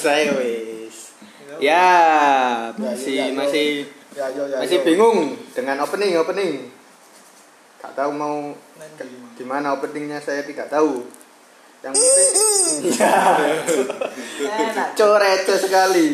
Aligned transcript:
saya 0.00 0.32
wis. 0.40 1.12
Ya, 1.60 1.86
masih 2.80 3.14
ya, 3.20 3.26
ya. 3.28 3.36
masih 3.36 3.68
Ya 4.10 4.26
yo 4.34 4.42
ya. 4.48 4.58
masih 4.58 4.82
bingung 4.82 5.36
dengan 5.54 5.84
opening 5.86 6.16
opening. 6.18 6.66
Gak 7.78 7.92
tahu 7.94 8.10
mau 8.10 8.56
gimana 9.38 9.76
openingnya 9.76 10.18
saya 10.18 10.42
tidak 10.42 10.66
tahu. 10.72 11.04
Yang 11.84 11.94
penting 11.96 12.32
ya. 13.00 13.14
Corece 14.98 15.54
sekali. 15.60 16.08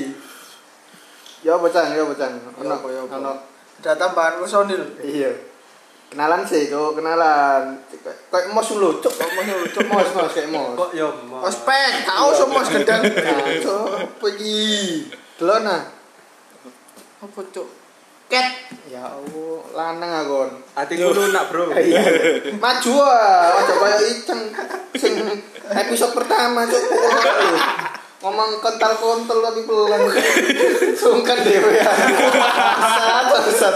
Ya 1.46 1.54
bocang, 1.56 1.94
ya. 1.94 2.02
Ya 2.02 2.04
ya 2.04 2.74
apa. 2.74 3.16
ono 3.16 3.32
Ada 3.80 3.92
tambahan 3.94 4.42
personil. 4.42 4.82
iya. 5.04 5.30
Kenalan 6.06 6.46
sih, 6.46 6.70
cok, 6.70 7.02
kenalan. 7.02 7.82
Kayak 8.30 8.54
mos 8.54 8.70
cok. 8.70 9.10
Kok 9.10 9.30
mos 9.34 9.46
lho, 9.50 9.58
cok, 9.74 9.84
mos, 9.90 10.08
mos 10.14 10.32
kayak 10.32 10.50
mos. 10.54 10.78
Kok 10.78 10.90
yo 10.94 11.08
mos. 11.26 11.50
Ospek, 11.50 12.06
kau 12.06 12.30
semua 12.30 12.62
gedang. 12.62 13.02
Nah, 13.26 13.58
cok, 13.58 14.22
pergi. 14.22 15.10
Delon 15.36 15.66
nah. 15.66 15.82
Apa 17.26 17.40
cuk? 17.50 17.66
Cat. 18.30 18.48
Ya 18.86 19.02
Allah, 19.02 19.58
lanang 19.74 20.12
akon. 20.22 20.50
Atiku 20.78 21.10
lunak, 21.10 21.50
Bro. 21.50 21.74
Iya. 21.78 22.02
Maju 22.54 22.92
ah, 23.02 23.58
aja 23.58 23.74
kaya 23.74 23.98
iceng 24.06 24.40
sing 24.94 25.14
episode 25.74 26.14
pertama 26.14 26.70
cok. 26.70 26.82
Ngomong 28.22 28.62
kental-kontol 28.62 29.42
tapi 29.42 29.66
pelan. 29.66 30.00
Sungkan 30.94 31.38
dhewe 31.42 31.82
ya. 31.82 31.90
Sat, 33.26 33.26
sat. 33.58 33.74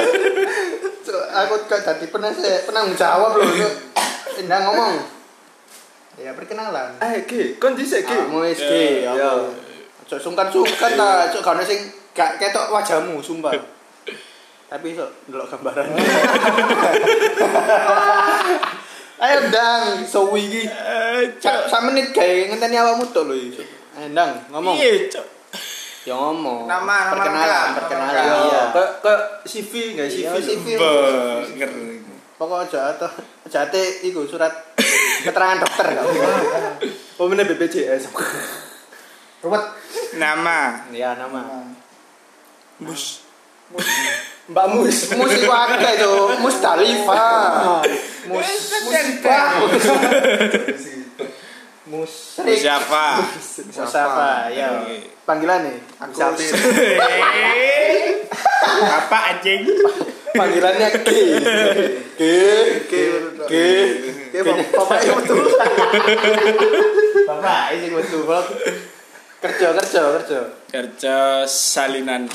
Aku 1.31 1.55
kok 1.65 1.81
dadi 1.81 2.07
penase 2.11 2.67
penanggung 2.67 2.99
jawab 2.99 3.39
lho, 3.39 3.47
cok. 3.47 3.75
Endang 4.43 4.63
ngomong. 4.67 4.95
Ya 6.21 6.35
perkenalan. 6.37 7.01
Eh, 7.01 7.25
Ki, 7.25 7.57
kon 7.57 7.73
dhisik, 7.73 8.05
Ki. 8.05 8.13
Kamu 8.13 8.45
wis 8.45 8.59
ki, 8.59 9.07
Ya. 9.07 9.15
ya. 9.15 9.33
Cok 10.05 10.21
sungkan-sungkan 10.21 10.99
ta, 10.99 11.31
cok 11.31 11.41
gak 11.41 11.55
ono 11.57 11.63
sing 11.63 11.81
gak 12.13 12.37
ketok 12.37 12.69
wajahmu, 12.75 13.23
sumpah. 13.23 13.55
Tapi 14.71 14.87
iso 14.95 15.07
ndelok 15.27 15.49
gambaran. 15.51 15.87
Ayo 19.21 19.37
ndang, 19.53 20.01
sowi 20.05 20.49
iki. 20.49 20.63
Cak 21.39 21.69
sak 21.69 21.85
menit 21.85 22.09
gawe 22.11 22.37
ngenteni 22.49 22.77
awakmu 22.81 23.05
tok 23.13 23.29
lho 23.29 23.35
iki. 23.37 23.63
Ayo 23.99 24.09
ndang, 24.13 24.33
ngomong. 24.49 24.77
Iya, 24.77 25.09
Cok. 25.13 25.27
Ya 26.09 26.17
ngomong. 26.17 26.65
Nama, 26.65 26.81
nama 26.81 27.13
perkenalan, 27.13 27.49
nama 27.53 27.77
perkenalan. 27.77 28.15
lengkap. 28.17 28.49
Iya. 28.49 28.63
Ke 28.73 28.83
ke 29.05 29.13
CV 29.45 29.73
enggak 29.93 30.09
CV? 30.09 30.25
Iya, 30.25 30.31
CV. 30.41 30.67
Bener. 30.81 31.71
Pokok 32.41 32.65
aja 32.65 32.97
atau 32.97 33.11
jate 33.53 34.01
iku 34.09 34.25
surat 34.25 34.49
keterangan 35.21 35.61
dokter 35.61 35.93
gak 35.93 36.05
Oh, 37.21 37.29
meneh 37.29 37.45
BPJS. 37.45 38.09
Ruwet. 39.45 39.65
Nama. 40.17 40.89
Ya 40.89 41.13
nama. 41.21 41.69
Mus. 42.81 43.29
Mbak 44.51 44.67
Mus, 44.73 45.15
Mus 45.15 45.31
itu 45.37 45.47
ada 45.47 45.89
itu, 45.95 46.13
Mus 46.43 46.57
Dalifa. 46.59 47.23
Mus, 48.27 48.51
Musibah. 48.83 49.49
Mus. 51.91 52.39
Mus 52.39 52.59
siapa? 52.63 53.19
Mus 53.19 53.95
apa? 53.99 54.47
Ya. 54.55 54.87
Panggilan 55.27 55.67
nih. 55.67 55.77
Aku 55.99 56.15
Sapir. 56.15 56.55
Apa 58.87 59.19
anjing? 59.35 59.67
Panggilannya 60.31 60.89
G. 61.03 61.11
G. 62.15 62.23
G. 62.87 62.93
G. 63.51 63.55
G. 64.31 64.37
Bapaknya 64.71 65.13
betul. 65.19 65.43
Bapak, 67.27 67.75
ini 67.75 67.87
betul. 67.91 68.23
Kerja, 69.43 69.69
kerja, 69.75 70.01
kerja. 70.15 70.41
Kerja 70.71 71.17
salinan. 71.51 72.31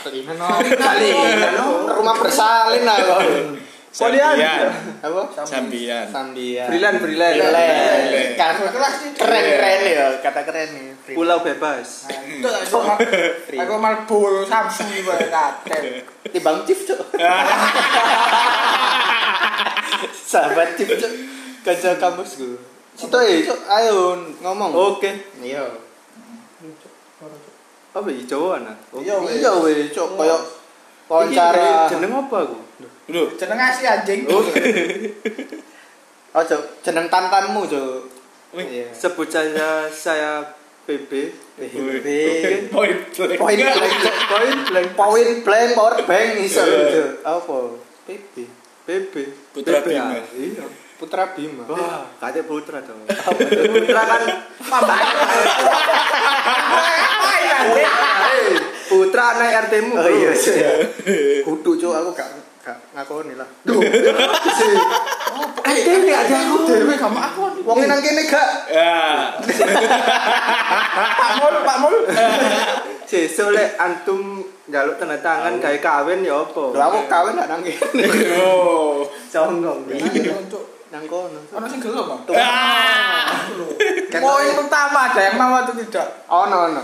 Salinan, 0.00 0.40
no. 0.40 0.48
Salinan, 0.56 1.52
no. 1.52 1.66
Rumah 2.00 2.16
bersalin 2.16 2.82
lah. 2.88 2.96
Polian. 3.92 4.32
Sambian. 4.32 4.72
Apa? 5.04 5.22
Sambian. 5.44 6.06
Sambian. 6.08 6.66
Kan 8.40 8.52
Kelas 8.56 8.94
ini 9.04 9.10
keren 9.12 9.44
keren 9.44 9.80
ya, 9.84 10.06
kata 10.24 10.40
keren 10.48 10.68
nih. 10.72 10.96
Pulau 11.12 11.44
bebas. 11.44 12.08
Itu 12.08 12.48
aku 12.48 13.74
mal- 13.76 14.08
bol 14.08 14.48
Samsung 14.48 14.88
iki 14.88 15.04
wae 15.04 15.28
kabeh. 15.28 16.08
Timbang 16.32 16.64
Cif, 16.64 16.88
Cuk. 16.88 17.00
Sahabat 20.32 20.72
Cif, 20.80 20.88
Cuk. 20.96 21.12
Kaca 21.60 21.90
kampusku. 22.00 22.56
Situ 22.96 23.18
ya, 23.20 23.34
Cuk. 23.44 23.60
Ayo 23.68 24.16
ngomong. 24.40 24.72
Oke. 24.72 25.12
Iya. 25.44 25.68
Apa 27.92 28.08
iki 28.08 28.24
Jawa 28.24 28.56
ana? 28.56 28.72
Iya. 28.96 29.20
Iya, 29.20 29.52
Cuk. 29.92 30.16
Kayak 30.16 30.40
wawancara. 31.12 31.92
jeneng 31.92 32.24
apa 32.24 32.36
aku? 32.48 32.56
Loh, 33.10 33.26
Jeneng 33.34 33.58
asli 33.58 33.86
anjing. 33.90 34.30
Oh, 34.30 34.42
Cuk. 36.48 36.62
Jeneng 36.86 37.10
tantanmu, 37.10 37.66
Cuk. 37.66 38.06
Wih. 38.52 38.66
Iya. 38.68 38.88
sebut 38.92 39.26
saja 39.32 39.88
saya 39.88 40.44
PB. 40.84 41.10
PB. 41.56 42.06
point 42.68 43.00
blank. 43.10 43.40
Point 43.40 43.58
blank. 43.64 43.88
Point 44.28 44.60
blank. 44.68 44.88
Point 44.92 45.38
blank, 45.40 45.70
power 45.72 45.96
bank 46.06 46.28
iso, 46.46 46.62
Cuk. 46.62 47.10
Apa? 47.26 47.58
PB. 48.06 48.34
PB. 48.86 49.14
Putra 49.50 49.78
Bima. 49.82 50.20
Iya. 50.36 50.64
Putra 51.00 51.34
Bima. 51.34 51.64
Wah, 51.66 52.06
kate 52.22 52.46
putra 52.46 52.78
dong. 52.86 53.02
putra 53.74 54.02
kan? 54.06 54.22
Eh, 57.62 58.54
putra 58.86 59.24
anak 59.34 59.70
RT-mu. 59.70 59.94
Oh 59.98 60.10
iya 60.10 60.30
sih. 60.34 60.62
Kudu 61.46 61.78
cuk 61.78 61.94
aku 61.94 62.10
gak 62.14 62.41
gak 62.62 62.78
ngakoni 62.94 63.34
lah. 63.34 63.48
Duh. 63.66 63.82
RT 65.62 65.88
ini 65.88 66.12
ada 66.14 66.36
aku. 66.46 66.56
Dewe 66.70 66.94
gak 66.94 67.10
mau 67.10 67.22
aku. 67.26 67.42
Wong 67.66 67.78
nang 67.84 67.98
kene 67.98 68.22
gak. 68.26 68.48
Ya. 68.70 68.94
Pak 71.20 71.30
Mul, 71.42 71.54
Pak 71.66 71.76
Mul. 71.82 71.96
Sesuk 73.10 73.52
lek 73.52 73.76
antum 73.76 74.46
njaluk 74.70 74.96
tanda 74.96 75.18
tangan 75.20 75.58
gawe 75.58 75.78
kawin 75.82 76.24
ya 76.24 76.38
apa? 76.38 76.64
Lho 76.72 76.82
aku 76.82 76.98
kawin 77.10 77.38
gak 77.38 77.50
nang 77.50 77.60
kene. 77.66 78.04
Oh. 78.38 79.04
songong. 79.26 79.84
Untuk 79.88 80.72
Nang 80.92 81.08
kono. 81.08 81.40
ono 81.56 81.66
sing 81.72 81.80
Bang. 81.80 82.20
Ah. 82.36 83.48
Poin 84.12 84.48
pertama 84.60 85.08
ada 85.08 85.20
yang 85.24 85.40
mau 85.40 85.56
atau 85.64 85.72
tidak? 85.72 86.28
Ono 86.28 86.56
ono. 86.68 86.82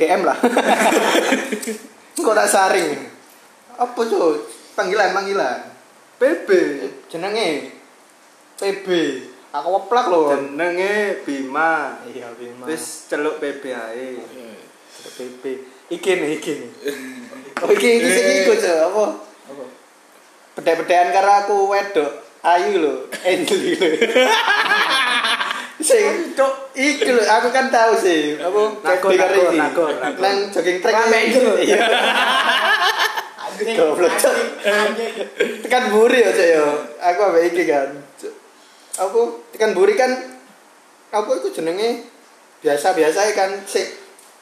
DM 0.00 0.24
lah. 0.24 0.32
Kok 2.24 2.32
tak 2.32 2.48
saring. 2.48 3.09
Apa 3.80 4.00
cuk? 4.04 4.44
Panggilan 4.76 5.16
panggilan. 5.16 5.58
PB. 6.20 6.48
Jenenge 7.08 7.72
PB. 8.60 8.86
Aku 9.56 9.68
weplak 9.72 10.06
lho. 10.12 10.36
Jenenge 10.36 11.24
Bima. 11.24 11.96
Iya 12.04 12.28
Bima. 12.36 12.68
Wis 12.68 13.08
celuk 13.08 13.40
PB 13.40 13.72
ae. 13.72 14.20
PB. 15.16 15.42
Iki 15.88 16.10
nih, 16.12 16.30
iki 16.36 16.52
nih. 16.60 16.70
Oh 17.60 17.68
iki 17.68 18.00
iki 18.00 18.08
sing 18.08 18.24
iku 18.40 18.56
apa? 18.56 19.20
Apa? 19.52 19.64
Bedek-bedekan 20.56 21.12
karo 21.12 21.30
aku 21.44 21.56
wedok. 21.68 22.24
Ayu 22.40 22.80
lho, 22.80 23.04
Angel 23.20 23.58
lho. 23.60 23.76
Sing 25.84 26.32
cuk 26.32 26.72
iki 26.72 27.04
lho, 27.04 27.20
aku 27.20 27.52
kan 27.52 27.68
tahu 27.68 28.00
sih. 28.00 28.40
Apa? 28.40 28.80
Iki. 28.96 29.12
nagor, 29.12 29.52
nagor. 29.52 29.92
Nang 30.24 30.48
jogging 30.48 30.80
track. 30.80 31.04
Iya. 31.60 31.84
Anjing. 33.50 33.76
Goblok. 33.76 34.12
Tekan 35.66 35.84
buri 35.90 36.18
ya, 36.22 36.30
ya. 36.30 36.64
Aku 37.10 37.20
ambek 37.30 37.50
iki 37.50 37.66
kan. 37.66 37.90
Apa? 39.00 39.20
Tekan 39.54 39.72
buri 39.74 39.94
kan 39.96 40.10
apa 41.10 41.30
itu 41.42 41.50
jenenge 41.50 42.06
biasa-biasa 42.62 43.34
kan 43.34 43.50
sik 43.66 43.86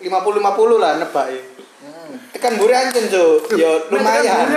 50-50 0.05 0.83
lah 0.83 1.01
nebake. 1.01 1.41
Hmm. 1.79 2.19
Tekan 2.35 2.59
buri 2.59 2.75
anjen, 2.75 3.07
Cuk. 3.07 3.55
Ya 3.55 3.71
lumayan. 3.89 4.51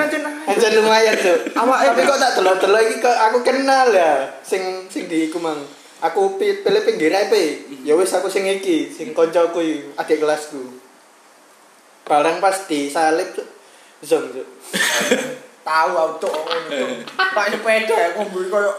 Anjen 0.50 0.72
lumayan. 0.82 1.14
Awake 1.54 1.86
Tapi 1.94 2.02
kok 2.02 2.18
tak 2.18 2.32
delok-delok 2.42 2.82
iki 2.82 2.96
kok 3.00 3.18
aku 3.30 3.38
kenal 3.46 3.88
ya. 3.94 4.26
Sing 4.42 4.90
sing 4.90 5.06
di 5.06 5.30
iku 5.30 5.38
mang. 5.38 5.62
Aku 6.02 6.42
pi- 6.42 6.66
pilih 6.66 6.82
pinggir 6.82 7.14
ae, 7.14 7.30
Pi. 7.30 7.44
Ya 7.86 7.94
wis 7.94 8.10
aku 8.10 8.26
sing 8.26 8.50
iki, 8.50 8.90
sing 8.90 9.14
koncoku 9.14 9.62
iki, 9.62 9.94
adik 9.94 10.18
kelasku. 10.18 10.82
Barang 12.10 12.42
pas 12.42 12.58
disalib, 12.66 13.30
Cuk. 13.38 13.46
Zong, 14.02 14.34
Cuk. 14.34 14.48
Tahu 15.62 15.92
auto 15.94 16.30
ngono 16.30 16.58
itu. 16.74 17.06
Pak 17.14 17.46
sepeda 17.54 17.94
ya 17.94 18.08
ngombe 18.18 18.50
koyo 18.50 18.74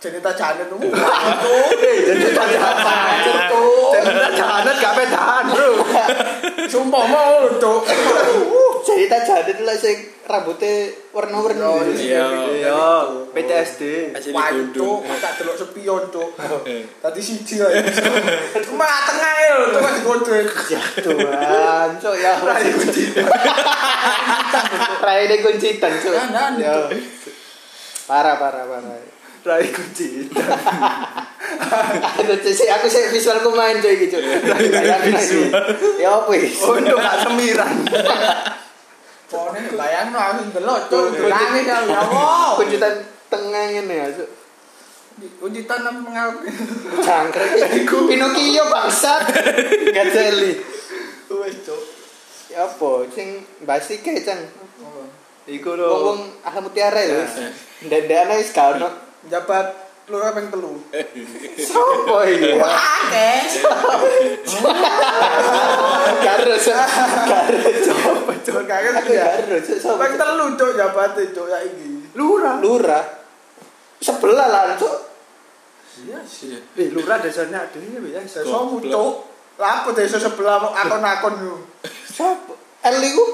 cerita 0.00 0.32
janet 0.32 0.64
tuh. 0.72 0.80
Tuh. 0.80 1.68
Jadi 1.76 2.56
apa? 2.56 2.94
Cuk. 3.20 3.92
Jenenge 3.92 4.28
janet 4.32 4.76
gak 4.80 4.94
pedahan, 4.96 5.44
Bro. 5.52 5.70
Sumpah 6.72 7.04
mau 7.04 7.44
tuh. 7.60 7.84
Cerita 8.86 9.18
jadi 9.18 9.62
lah 9.66 9.74
sing 9.74 9.98
rambutnya 10.22 10.94
warna-warni. 11.10 11.98
Iya. 11.98 12.26
Yo, 12.70 13.26
PTSD. 13.34 14.14
Asli 14.14 14.30
Wah, 14.30 14.54
kudung. 14.54 15.02
Cuk, 15.02 15.18
tak 15.18 15.32
delok 15.42 15.56
spion, 15.58 16.02
Cuk. 16.14 16.30
Tadi 17.02 17.20
siji 17.22 17.58
ae. 17.66 17.82
Cuma 18.62 18.86
tengah 18.86 19.34
ya 19.42 19.54
lho, 19.58 19.66
Cuk. 19.74 19.90
dikontrol. 20.02 20.46
Ya 20.70 20.82
Tuhan, 21.02 21.88
cok 21.98 22.14
ya. 22.14 22.32
Rai 22.38 22.70
kunci. 22.70 23.04
Rai 25.02 25.22
de 25.26 25.36
kuncitan, 25.42 25.92
cok. 25.98 26.14
Jangan, 26.14 26.52
Ya. 26.62 26.74
Parah, 28.06 28.38
parah, 28.38 28.64
parah. 28.70 29.02
Rai 29.46 29.66
kunci. 29.74 30.30
Aku 31.46 32.34
sih 32.42 32.66
aku 32.70 32.86
sih 32.90 33.02
visualku 33.14 33.50
main 33.54 33.78
coy 33.78 33.94
gitu. 33.98 34.18
Ya 35.98 36.10
apa 36.18 36.30
wis? 36.34 36.58
Oh, 36.62 36.74
untuk 36.78 36.98
gak 36.98 37.16
semiran. 37.22 37.74
Pone 39.26 39.58
bayangno 39.74 40.18
aku 40.18 40.40
ndelok 40.54 40.78
cuk. 40.86 41.06
Nangis 41.26 41.66
ya 41.66 41.82
ya 41.82 42.00
wow. 42.06 42.54
Kuncutan 42.54 42.94
tengah 43.26 43.64
ngene 43.74 43.94
ya, 43.94 44.06
cok. 44.14 44.30
Kunci 45.16 45.64
tanam 45.64 46.04
pengaruh. 46.04 46.44
Jangkrik. 47.00 47.88
Pinocchio 47.88 48.64
bangsat. 48.68 49.22
Gak 49.96 50.06
jeli. 50.12 50.60
Wes 51.32 51.56
cuk. 51.64 51.82
Ya 52.52 52.68
apa 52.68 52.90
sing 53.10 53.42
basi 53.64 54.04
kae, 54.04 54.22
Cang. 54.22 54.38
Iku 55.46 55.74
lho. 55.74 56.14
ahli 56.46 56.58
mutiara 56.62 57.02
ya. 57.02 57.24
Ndandane 57.82 58.34
wis 58.38 58.52
gak 58.52 58.76
ono. 58.76 58.88
Jabat 59.26 59.85
loro 60.06 60.28
ping 60.38 60.46
telu. 60.54 60.72
Sopo 61.58 62.22
iki? 62.22 62.54
Akeh. 62.62 63.40
Karo 66.22 66.54
karo 66.54 67.58
Coba 67.82 68.32
cuk 68.38 68.62
kaget 68.70 68.94
ya. 69.10 69.26
karo 69.42 69.56
sopo? 69.58 69.98
Ping 69.98 70.14
telu 70.14 70.46
cuk 70.54 70.70
jabate 70.78 71.22
cuk 71.34 71.46
ya 71.50 71.58
iki. 71.66 72.14
Lurah. 72.14 72.62
Lurah. 72.62 73.04
Sebelah 73.98 74.46
lah, 74.46 74.78
cok. 74.78 74.96
Iya 76.06 76.20
sih. 76.22 76.54
Eh, 76.54 76.88
lurah 76.94 77.18
desanya 77.18 77.66
dhewe 77.74 78.14
ya. 78.14 78.22
Sesomu 78.22 78.78
cuk. 78.78 79.14
Lapo 79.56 79.90
desa 79.96 80.20
sebelah 80.20 80.60
mau 80.60 80.70
akon-akon 80.70 81.34
yo. 81.42 81.56
Sopo? 82.06 82.54
L 82.86 83.00
iku 83.02 83.24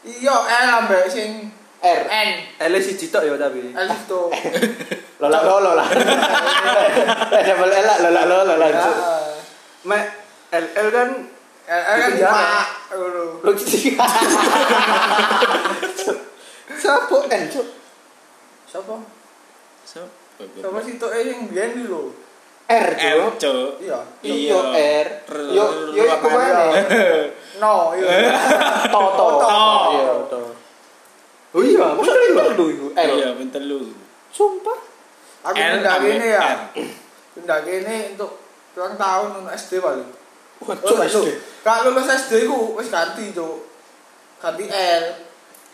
Iya, 0.00 0.32
L 0.32 0.68
ambek 0.80 1.12
sing 1.12 1.52
R. 1.80 2.02
N. 2.04 2.30
Ele 2.60 2.78
siji 2.80 3.08
tok 3.08 3.24
ya 3.24 3.40
tapi. 3.40 3.72
L 3.72 3.88
itu. 3.88 4.20
Lola 5.20 5.40
lolo 5.44 5.76
lah. 5.76 5.88
Eh 7.32 7.42
double 7.44 7.72
L 7.72 7.84
lah 7.88 7.96
lola 8.04 8.22
lolo 8.28 8.54
lah. 8.56 8.68
Ya. 8.68 8.84
Kan 9.88 10.04
L 10.60 10.66
L 10.76 10.88
kan 10.92 11.08
Di 11.70 12.16
penjara. 12.20 12.32
Pak. 12.34 12.66
Ngono. 12.96 13.24
Lu 13.44 13.52
sih. 13.56 13.96
Sopo 16.80 17.28
N, 17.28 17.42
cok? 17.48 17.66
Sapa? 18.70 18.96
Siapa? 19.84 20.08
Sapa 20.62 20.78
sih 20.80 20.94
tok 20.96 21.12
e 21.16 21.20
biyen 21.48 21.70
iki 21.76 21.84
lho. 21.88 22.12
R. 22.70 22.88
Cuk. 23.34 23.82
Iya. 23.82 23.98
Iya 24.22 24.60
R. 25.04 25.08
Yo 25.50 25.64
yo 25.90 26.04
Ruangan. 26.06 26.28
mana? 26.30 26.64
No, 27.58 27.92
iya. 27.98 28.30
To 28.88 29.02
to. 29.16 29.26
To. 30.30 30.59
Iya. 31.50 31.82
Oh 31.98 32.04
iya, 32.06 32.30
lho. 32.30 32.54
lu 32.54 32.64
iku 32.70 32.86
L. 32.94 33.10
Iya, 33.18 33.28
bentar 33.34 33.62
lu. 33.62 33.90
Sumpah. 34.30 34.78
Aku 35.50 35.56
pindah 35.58 35.96
kene 35.98 36.26
ya. 36.30 36.70
Pindah 37.34 37.58
kene 37.66 38.14
untuk 38.14 38.38
ulang 38.78 38.94
tahun 38.94 39.28
untuk 39.42 39.52
SD 39.58 39.82
paling. 39.82 40.08
Oh, 40.62 40.94
lu. 40.94 41.02
SD. 41.02 41.26
Kak 41.66 41.88
lulus 41.88 42.06
SD 42.06 42.46
ku 42.46 42.78
wis 42.78 42.86
ganti, 42.92 43.34
Cuk. 43.34 43.66
Ganti 44.38 44.64
L. 44.70 45.04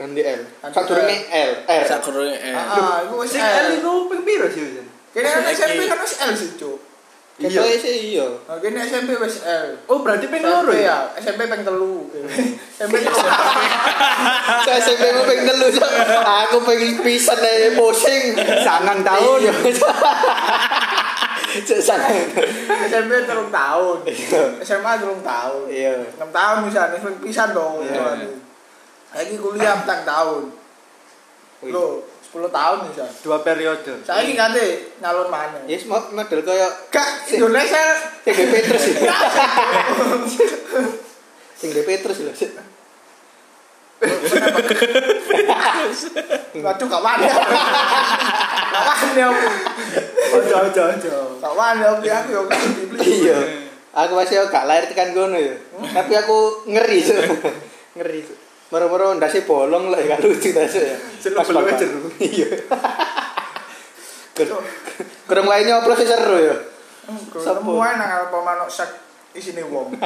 Ganti 0.01 0.23
L. 0.25 0.41
Sadurunge 0.73 1.17
L. 1.29 1.53
R. 1.69 1.83
Sakurunge 1.85 2.37
R. 2.41 2.57
Ah, 2.57 3.05
iku 3.05 3.15
wis 3.21 3.37
L. 3.37 3.45
L 3.45 3.69
iku 3.77 4.09
ping 4.09 4.23
piro 4.25 4.49
sih? 4.49 4.81
Kene 5.13 5.29
kan. 5.29 5.45
SMP 5.53 5.85
kan 5.85 6.01
wis 6.01 6.15
L 6.25 6.33
sih, 6.33 6.51
Cuk. 6.57 6.79
Iya. 7.37 7.69
sih 7.77 8.17
iya. 8.17 8.25
Nah, 8.49 8.57
kene 8.65 8.81
SMP 8.81 9.13
wis 9.21 9.45
L. 9.45 9.77
Oh, 9.93 10.01
berarti 10.01 10.25
ping 10.33 10.41
loro 10.41 10.73
SMP 10.73 10.89
ya? 10.89 11.13
SMP 11.21 11.45
ping 11.45 11.63
telu. 11.69 12.09
SMP 12.81 13.05
telu. 13.05 13.13
Saya 14.47 14.79
SMP 14.79 15.11
mu 15.11 15.27
pengen 15.27 15.45
telu, 15.47 15.67
Cok. 15.69 15.91
Aku 16.47 16.57
pengen 16.63 17.03
pisan 17.03 17.41
ae 17.43 17.75
pusing. 17.75 18.39
Sangang 18.63 19.03
tahun. 19.03 19.39
Iya. 19.43 19.53
Cok 21.57 21.81
sangang. 21.81 22.31
SMP 22.87 23.27
telung 23.27 23.51
tahun. 23.51 23.97
Iya. 24.07 24.43
SMA 24.63 24.93
telung 25.03 25.23
tahun. 25.23 25.67
Iya. 25.67 25.95
6 26.15 26.31
tahun 26.31 26.57
misalnya 26.63 26.99
wis 27.03 27.17
pisan 27.23 27.51
dong. 27.51 27.83
Iya. 27.83 28.29
Saiki 29.11 29.37
kuliah 29.41 29.83
4 29.83 30.05
tahun. 30.05 30.43
Loh, 31.73 32.05
10 32.21 32.53
tahun 32.53 32.77
misal. 32.85 33.09
Dua 33.25 33.41
periode. 33.41 34.05
Saiki 34.05 34.37
ganti 34.37 34.93
nyalon 35.01 35.33
mana? 35.33 35.59
Yes, 35.65 35.89
mo- 35.89 36.13
model 36.13 36.45
kaya 36.45 36.69
Kak 36.93 37.33
Indonesia 37.33 37.81
Petrus 38.23 38.85
ya. 38.93 39.11
Sing 41.57 41.73
Petrus 41.73 42.21
lho. 42.21 42.33
Waduh 46.57 46.89
kawan 46.89 47.19
ya. 47.23 47.35
Kawan 48.73 49.11
ya. 49.17 49.29
Ojo 50.37 50.57
ojo 50.69 50.83
ojo. 50.97 51.15
Kawan 51.41 51.75
ya 51.81 51.89
aku 51.97 52.05
aku 52.05 52.53
yang 52.53 52.73
dibeli. 52.77 53.01
Iya. 53.25 53.39
Aku 53.97 54.13
masih 54.13 54.45
gak 54.53 54.69
lahir 54.69 54.85
tekan 54.93 55.17
kono 55.17 55.41
ya. 55.41 55.57
Tapi 55.97 56.13
aku 56.13 56.69
ngeri, 56.69 57.01
Cok. 57.01 57.25
Ngeri. 57.97 58.21
Cok. 58.29 58.39
Moro-moro 58.67 59.15
ndase 59.17 59.47
bolong 59.49 59.89
lho 59.95 59.97
gak 60.05 60.21
lucu 60.21 60.53
ndase 60.53 60.81
ya. 60.85 60.97
Pas 61.33 61.49
bakal- 61.49 61.81
jeru. 61.81 62.05
Iya. 62.21 62.49
Kurang 65.25 65.47
lainnya 65.49 65.81
oplos 65.81 65.97
sih 65.97 66.09
seru 66.09 66.37
ya. 66.37 66.57
Semua 67.41 67.97
nang 67.97 68.29
apa 68.29 68.37
manuk 68.37 68.69
sek 68.69 69.06
isine 69.37 69.61
wong. 69.69 69.93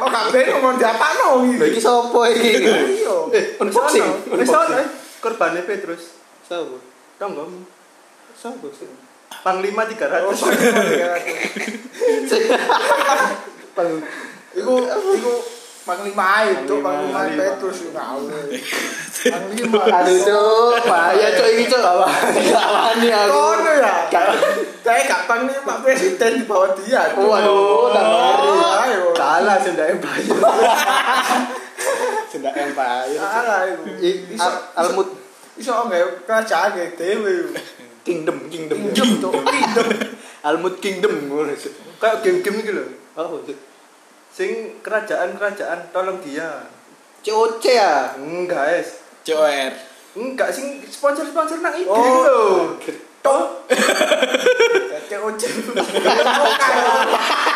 Kok 0.00 0.08
gak 0.08 0.32
ben 0.32 0.48
ngomong 0.56 0.80
diapano 0.80 1.44
iki. 1.44 1.76
iki 1.76 1.80
sapa 1.80 2.20
iki? 2.32 2.64
Iya. 2.64 3.16
Eh, 3.36 3.60
unboxing. 3.60 4.32
Wis 4.34 4.48
ono 4.48 4.76
eh. 4.80 4.88
Korbane 5.20 5.60
Petrus. 5.62 6.16
Sapa? 6.42 6.80
Tonggomu. 7.20 7.68
Sapa 8.32 8.66
sih? 8.72 8.88
Panglima 9.44 9.84
300. 9.84 10.24
Oh, 10.26 10.32
Iku 14.56 14.72
iku 14.88 15.32
Panglima 15.86 16.42
ae, 16.42 16.66
Cuk, 16.66 16.82
Panglima 16.82 17.14
Panglima. 17.14 17.42
Petrus 17.46 17.78
yo 17.80 17.90
ngawur. 17.94 18.30
Panglima. 19.22 19.80
Aduh, 19.86 20.18
Cok. 20.18 20.82
Bahaya, 20.82 21.26
Cok. 21.30 21.46
Ini, 21.46 21.64
Cok. 21.64 21.82
Gak 22.50 22.66
wani 22.66 23.08
aku. 23.08 23.30
Kono 23.30 23.70
ya. 23.70 23.94
Gak- 24.10 24.34
Saya 24.82 25.00
gak 25.06 25.22
Panglima 25.24 25.74
presiden 25.80 26.42
di 26.42 26.44
bawah 26.44 26.74
dia. 26.74 27.14
Cuk. 27.14 27.22
Waduh, 27.22 27.94
tambah 27.94 28.18
ngeri. 28.18 28.50
Ayo. 28.82 29.02
Salah 29.14 29.56
sendake 29.56 29.94
bayu. 29.96 30.34
Sudah 32.26 32.52
empire. 32.52 33.14
Salah 33.14 33.58
iku. 33.70 33.82
I- 33.96 34.20
Iso 34.34 34.42
Al- 34.42 34.62
Almut 34.76 35.08
iso 35.56 35.72
nggak 35.72 36.26
kerajaan 36.26 36.74
kayak 36.74 36.98
dewe. 36.98 37.54
Kingdom, 38.02 38.50
Kingdom. 38.50 38.90
Pinjem 38.90 39.22
Cuk, 39.22 39.32
pinjem. 39.40 39.86
Almut 40.42 40.82
Kingdom 40.82 41.30
ngono, 41.30 41.54
Cok. 41.54 41.72
Kayak 41.96 42.16
game-game 42.20 42.58
iki 42.60 42.72
lho. 42.74 42.84
Oh, 43.14 43.38
Cok. 43.38 43.75
Sing 44.36 44.84
kerajaan-kerajaan 44.84 45.96
tolong 45.96 46.20
dia. 46.20 46.68
COC 47.24 47.64
ya. 47.72 48.12
Enggak, 48.20 48.84
es. 48.84 49.00
COR. 49.24 49.72
Enggak 50.12 50.52
sing 50.52 50.84
sponsor-sponsor 50.84 51.64
nang 51.64 51.72
IG 51.72 51.88
Oh. 51.88 51.96
lho. 52.20 52.76
Cek 55.06 55.20
ojek. 55.24 55.52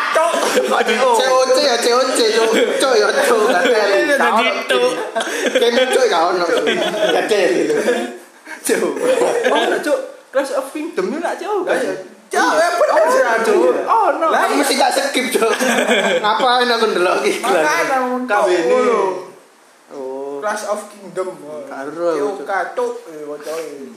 Cuk. 0.09 0.31
COC 0.73 1.57
ya, 1.61 1.75
COC, 1.77 2.19
Cok. 2.33 2.49
Cok 2.81 2.93
ya, 2.97 3.07
Cok. 3.13 3.39
Gak 3.45 3.61
teli. 3.61 4.01
Ini 4.01 4.15
tadi 4.17 4.45
itu. 4.65 4.81
Game 5.61 5.83
Cok 5.85 6.05
gak 6.09 6.23
ono. 6.33 6.45
Gak 7.13 7.25
teli 7.29 7.61
gitu. 7.61 7.75
Cuk. 8.65 8.93
Oh, 9.53 9.77
Cuk. 9.85 9.99
Clash 10.33 10.57
of 10.57 10.65
Kingdom 10.73 11.13
ini 11.13 11.21
nak 11.21 11.37
jauh 11.37 11.61
Cuk, 12.31 12.39
ya 12.55 12.67
bener 12.79 13.05
sih 13.11 13.21
Cuk. 13.51 13.75
Oh, 13.83 14.07
no. 14.15 14.31
Lah, 14.31 14.47
mesti 14.47 14.79
gak 14.79 14.95
skip, 14.95 15.25
Cok. 15.35 15.51
Ngapain 16.23 16.63
aku 16.71 16.85
ndelok 16.95 17.27
iklan? 17.27 17.59
Makanya 17.59 17.97
KWN. 18.23 18.71
lho. 18.87 19.03
Oh, 19.91 20.39
Clash 20.39 20.63
of 20.71 20.87
Kingdom. 20.87 21.35
Karo 21.67 22.09
Yo 22.15 22.39
Cuk. 22.39 22.47
katuk 22.47 23.03
eh 23.11 23.27
wocoe. 23.27 23.91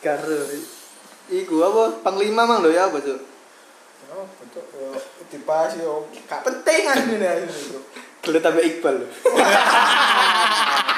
karo. 0.00 0.36
Iku 1.28 1.54
apa? 1.60 2.00
Panglima 2.00 2.48
mang 2.48 2.64
lho 2.64 2.72
ya 2.72 2.88
apa, 2.88 3.04
Cok? 3.04 3.20
Oh, 4.16 4.24
betul. 4.40 4.64
Yo 4.72 4.96
dibahas 5.28 5.76
yo 5.76 6.08
gak 6.24 6.40
penting 6.40 6.88
asline 6.88 7.20
asline. 7.20 7.52
Cuk. 7.76 7.84
Gelut 8.24 8.40
sampe 8.40 8.64
Iqbal 8.64 8.94
lho. 9.04 9.08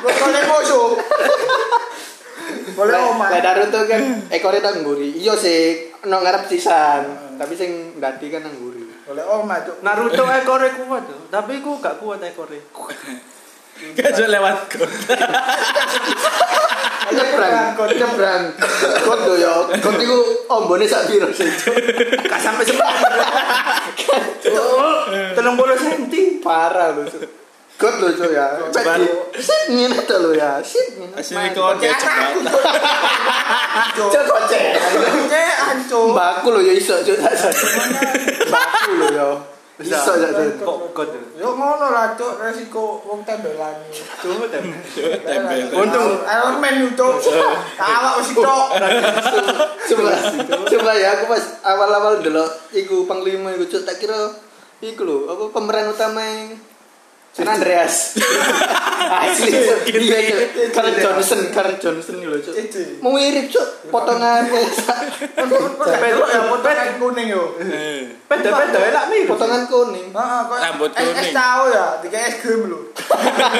Gue 0.00 0.12
boleh 0.12 0.42
musuh. 0.48 0.88
Boleh 2.74 2.96
omah. 2.96 3.28
Lah 3.30 3.40
Naruto 3.44 3.84
kan 3.84 4.02
ekornya 4.32 4.64
tak 4.64 4.80
ngguri. 4.80 5.12
Iya 5.20 5.36
sih, 5.36 5.92
no 6.08 6.24
ngarep 6.24 6.48
sisan. 6.48 7.36
Tapi 7.36 7.52
sing 7.56 8.00
ndadi 8.00 8.32
kan 8.32 8.44
ngguri. 8.48 9.04
Boleh 9.04 9.24
omah 9.26 9.60
cuk. 9.66 9.84
Naruto 9.84 10.24
ekore 10.24 10.68
kuat 10.80 11.02
tuh, 11.04 11.28
tapi 11.28 11.60
ku 11.60 11.76
gak 11.82 12.00
kuat 12.00 12.22
ekore. 12.24 12.58
Gak 13.96 14.12
bisa 14.12 14.28
lewat 14.28 14.68
kota. 14.68 15.16
Nyebrang, 17.10 17.74
nyebrang. 17.74 18.42
Kok 19.02 19.18
do 19.24 19.34
yo, 19.40 19.66
kok 19.72 19.96
iku 19.98 20.46
ombone 20.52 20.84
sak 20.84 21.08
piro 21.10 21.32
sih? 21.32 21.48
Gak 22.28 22.40
sampai 22.40 22.64
separuh. 22.68 23.24
Telung 25.32 25.56
puluh 25.56 25.74
senti. 25.80 26.38
Parah 26.44 26.92
lho. 26.92 27.08
Lho 27.80 28.08
Cuk 28.12 28.28
ya. 28.28 28.60
Coba. 28.68 28.92
Sip 29.40 29.72
ngene 29.72 30.04
to 30.04 30.16
lho 30.20 30.36
ya. 30.36 30.60
Sip 30.60 31.00
ngene. 31.00 31.16
Asli 31.16 31.48
kau 31.56 31.72
dia 31.80 31.96
cepat. 31.96 32.36
Cuk 33.96 34.12
kocek. 34.12 34.62
Kayak 35.32 35.56
hancur. 35.64 36.12
Mbakku 36.12 36.48
lho 36.52 36.60
ya 36.60 36.76
iso 36.76 37.00
Cuk. 37.00 37.16
Mbakku 38.52 38.92
lho 39.00 39.08
ya. 39.16 39.28
Iso 39.80 40.12
ya. 40.20 40.28
Kok. 40.60 40.92
Yo 41.40 41.56
ngono 41.56 41.88
lah 41.88 42.12
cuk 42.20 42.36
resiko 42.36 43.00
wong 43.00 43.24
tembelan. 43.24 43.80
Coba 44.20 44.44
deh. 44.52 44.60
Tempel. 45.24 45.72
Untung. 45.72 46.20
Man 46.60 46.84
itu 46.84 47.08
awak 47.80 48.12
wis 48.20 48.36
cuk. 48.36 48.68
Coba 49.88 50.12
coba 50.68 50.92
ya 51.00 51.16
aku 51.16 51.32
pas 51.32 51.44
awal-awal 51.64 52.20
delok 52.20 52.46
iku 52.76 53.08
panglima 53.08 53.56
iku 53.56 53.64
Cuk 53.72 53.88
tak 53.88 53.96
kira 53.96 54.36
iku 54.84 55.02
lho 55.08 55.32
apa 55.32 55.48
pemeran 55.48 55.88
utama 55.88 56.20
yang 56.20 56.60
San 57.30 57.46
Andreas. 57.46 58.18
Asli 59.22 59.54
Cuk. 59.54 59.78
Iya 59.86 60.18
Cuk. 60.28 60.40
Karen 60.70 60.94
Johnson, 60.94 61.40
Karen 61.50 61.76
Johnson 61.78 62.18
lho 62.18 62.36
Cuk. 62.36 62.52
Itu. 62.52 62.78
Mau 63.00 63.14
mirip 63.14 63.46
Cuk 63.48 63.86
potongannya. 63.88 64.60
Potongan 65.38 66.10
ya 66.10 66.40
potongan 66.48 66.88
kuning 66.98 67.28
yo. 67.30 67.54
Eh, 67.62 68.18
Beda-beda 68.26 68.78
enak 68.82 69.04
mirip. 69.08 69.30
Potongan 69.30 69.62
kuning. 69.64 70.10
Heeh, 70.10 70.40
kok 70.42 70.58
Rambut 70.58 70.90
es- 70.90 70.98
Es 71.00 71.06
kuning. 71.06 71.32
tahu 71.32 71.62
ya, 71.70 71.86
tiga 72.02 72.18
es 72.20 72.34
krim 72.42 72.62
lho. 72.66 72.78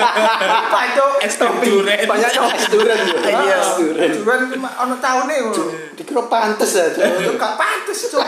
Pak 0.75 0.85
cuk. 0.95 1.13
Es 1.23 1.35
durian. 1.39 1.99
Banyak 2.05 2.31
es 2.53 2.67
durian 2.69 2.99
yo. 3.01 3.17
Iya, 3.23 3.57
Es 3.57 3.71
durian. 3.79 4.11
Durian 4.13 4.43
ono 4.61 4.95
tahune 4.99 5.35
ngono. 5.41 5.65
Dikira 5.95 6.23
pantes 6.27 6.75
ya 6.75 6.91
Cuk. 6.91 7.39
Gak 7.39 7.55
pantes 7.55 7.99
cuk. 8.11 8.23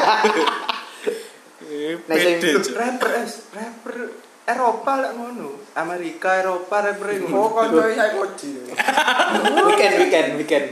Eh, 1.66 1.98
Nah, 2.06 2.14
sing-. 2.14 2.40
Rapper 2.78 3.10
es, 3.24 3.32
rapper 3.50 3.96
Eropa 4.42 4.92
lah 4.98 5.10
ngono. 5.14 5.54
Amerika, 5.78 6.42
Eropa 6.42 6.82
Oh, 6.82 7.46
ngono. 7.54 7.78
kanca 7.78 7.94
saya 7.94 8.10
koji. 8.10 8.50
Weekend 9.70 9.94
weekend 10.02 10.28
weekend. 10.34 10.66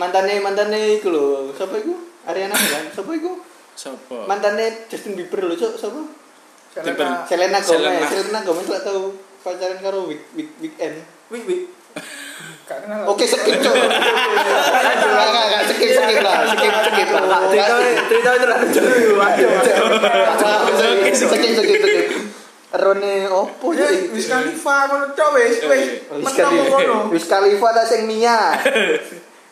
Mantannya 0.00 0.40
mantannya 0.40 0.96
iku 0.96 1.12
lho. 1.12 1.52
Siapa 1.52 1.76
iku? 1.76 1.92
Ariana 2.24 2.56
kan? 2.56 2.88
Siapa 2.88 3.12
iku? 3.12 3.44
Sopo? 3.76 4.24
Mantannya 4.24 4.88
Justin 4.88 5.20
Bieber 5.20 5.44
lho 5.44 5.54
Cuk. 5.54 5.76
Siapa? 5.76 6.00
Selena. 6.72 7.20
Selena 7.28 7.58
Gomez. 7.60 8.08
Selena. 8.08 8.38
Gomez 8.40 8.64
gak 8.64 8.84
tahu 8.88 9.12
pacaran 9.44 9.76
karo 9.84 10.08
week, 10.08 10.24
week, 10.32 10.48
weekend. 10.64 11.04
Gak 12.64 12.88
kenal. 12.88 13.04
Oke 13.04 13.28
skip 13.28 13.60
cok. 13.60 13.74
Kak. 13.76 15.60
skip 15.68 15.90
skip 15.92 16.24
lah, 16.24 16.40
skip 16.48 16.72
skip 16.88 17.08
lah. 17.12 17.40
Cerita 17.52 17.76
cerita 18.08 18.30
terlalu 18.40 18.66
jauh. 18.72 19.20
Aduh. 19.20 19.50
Skip 21.12 21.14
skip 21.20 21.52
skip. 21.60 22.32
Rone 22.72 23.28
opo 23.28 23.76
Ya, 23.76 23.84
wis 24.16 24.32
Khalifa 24.32 24.88
ngono 24.88 25.12
tok 25.12 25.36
wis 25.36 25.60
wis. 25.60 26.08
Mentok 26.08 26.72
ngono. 26.72 27.12
Wiz 27.12 27.28
Khalifa 27.28 27.68
ta 27.76 27.84
sing 27.84 28.08
Mia. 28.08 28.56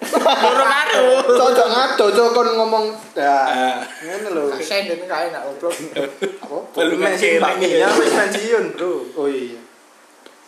Loro 0.01 0.65
karo. 0.65 1.21
Cocok 1.29 1.69
ngado 1.69 2.05
cok 2.17 2.29
kon 2.33 2.49
ngomong. 2.57 2.89
Ya, 3.13 3.45
Ah, 3.45 3.85
ngene 4.01 4.33
lho. 4.33 4.49
Kasen 4.49 4.89
den 4.89 5.05
gak 5.05 5.29
enak 5.29 5.45
goblok. 5.45 5.77
Apa? 6.41 6.57
Belum. 6.81 7.05
Pak 7.05 7.55
Mia 7.61 7.93
wis 7.93 8.09
pensiun, 8.17 8.73
Bro. 8.73 9.13
Oh 9.13 9.29
iya. 9.29 9.61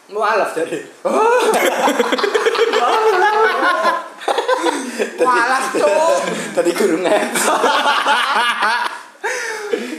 Mau 0.09 0.25
alaf 0.25 0.57
jadi. 0.57 0.81
Walah 5.21 5.61
cuk. 5.76 6.25
Tadi 6.57 6.73
guru. 6.73 7.05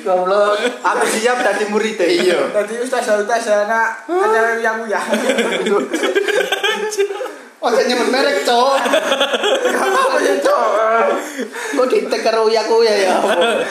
Goblok. 0.03 0.59
Aku 0.83 1.05
siap 1.07 1.39
dadi 1.39 1.65
murid 1.71 1.95
Iya. 1.95 2.51
Tadi 2.51 2.75
ustaz 2.83 3.07
ustaz 3.07 3.47
anak 3.47 4.03
acara 4.07 4.59
yang 4.59 4.83
ya. 4.85 4.99
Oh, 7.63 7.71
saya 7.71 7.87
nyebut 7.87 8.11
merek, 8.11 8.43
Cok. 8.43 8.75
Apa 9.71 10.19
ya 10.19 10.35
cuk? 10.35 10.63
Kok 11.79 11.87
diteker 11.87 12.35
uya 12.43 12.67
kuya 12.67 12.91
ya? 12.91 13.15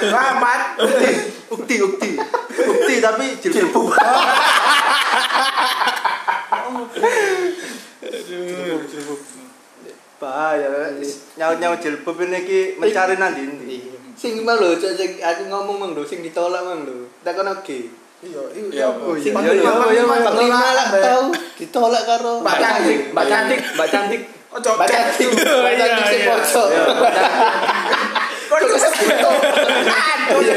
Selamat. 0.01 0.81
Ukti, 1.53 1.77
ukti. 1.77 2.17
Ukti 2.57 2.95
tapi 3.05 3.37
jilbab. 3.37 3.93
Bahaya. 10.17 10.69
Nyaut-nyaut 11.37 11.85
jilbab 11.85 12.17
ini 12.25 12.81
mencari 12.81 13.21
nanti. 13.21 13.92
Sing 14.17 14.45
mang 14.45 14.59
lho, 14.61 14.77
Cok, 14.77 14.93
sing 14.95 15.11
aku 15.19 15.43
ngomong 15.49 15.77
mang 15.81 15.91
lho, 15.97 16.03
sing 16.05 16.21
ditolak 16.21 16.63
mang 16.63 16.85
lho. 16.85 17.09
Takon 17.25 17.49
oke. 17.49 17.79
Iya, 18.23 18.39
Iya, 18.55 18.63
iya. 18.71 18.87
oh, 18.87 19.19
Sing 19.19 19.35
iya, 19.35 19.51
iya, 19.51 19.67
iya, 19.67 19.99
iya, 19.99 20.05
panglima 20.23 20.59
iya. 20.63 20.79
lah 20.79 20.87
tau 20.95 21.27
ditolak 21.59 22.03
karo 22.07 22.39
Mbak 22.39 22.55
Cantik, 22.55 22.99
Mbak 23.11 23.27
cantik, 23.27 23.61
Mbak 23.75 23.89
cantik. 23.91 24.23
Oh. 24.53 24.61
Mbak 24.61 24.85
Cantik, 24.87 25.29
Mbak 25.33 25.75
Cantik 25.81 26.05
sing 26.07 26.21
Iya, 26.23 26.29
iya. 26.29 26.35
pojok. 26.37 26.67
Kok? 28.53 29.35
Iya. 30.39 30.55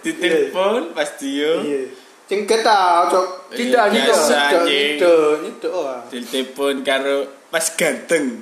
Ditelepon 0.00 0.80
pas 0.94 1.10
dia. 1.18 1.50
Iya. 1.60 1.80
Sing 2.24 2.48
ketau, 2.48 3.10
Cok. 3.12 3.26
Tidak, 3.52 3.84
tidak. 3.92 4.16
Biasa, 4.16 4.32
Tidak, 4.32 4.60
anjing. 4.64 4.90
tidak, 4.96 5.32
tidak. 5.44 5.72
wah. 5.76 6.00
Ditelepon 6.08 6.74
karo 6.80 7.16
pas 7.52 7.66
ganteng. 7.76 8.40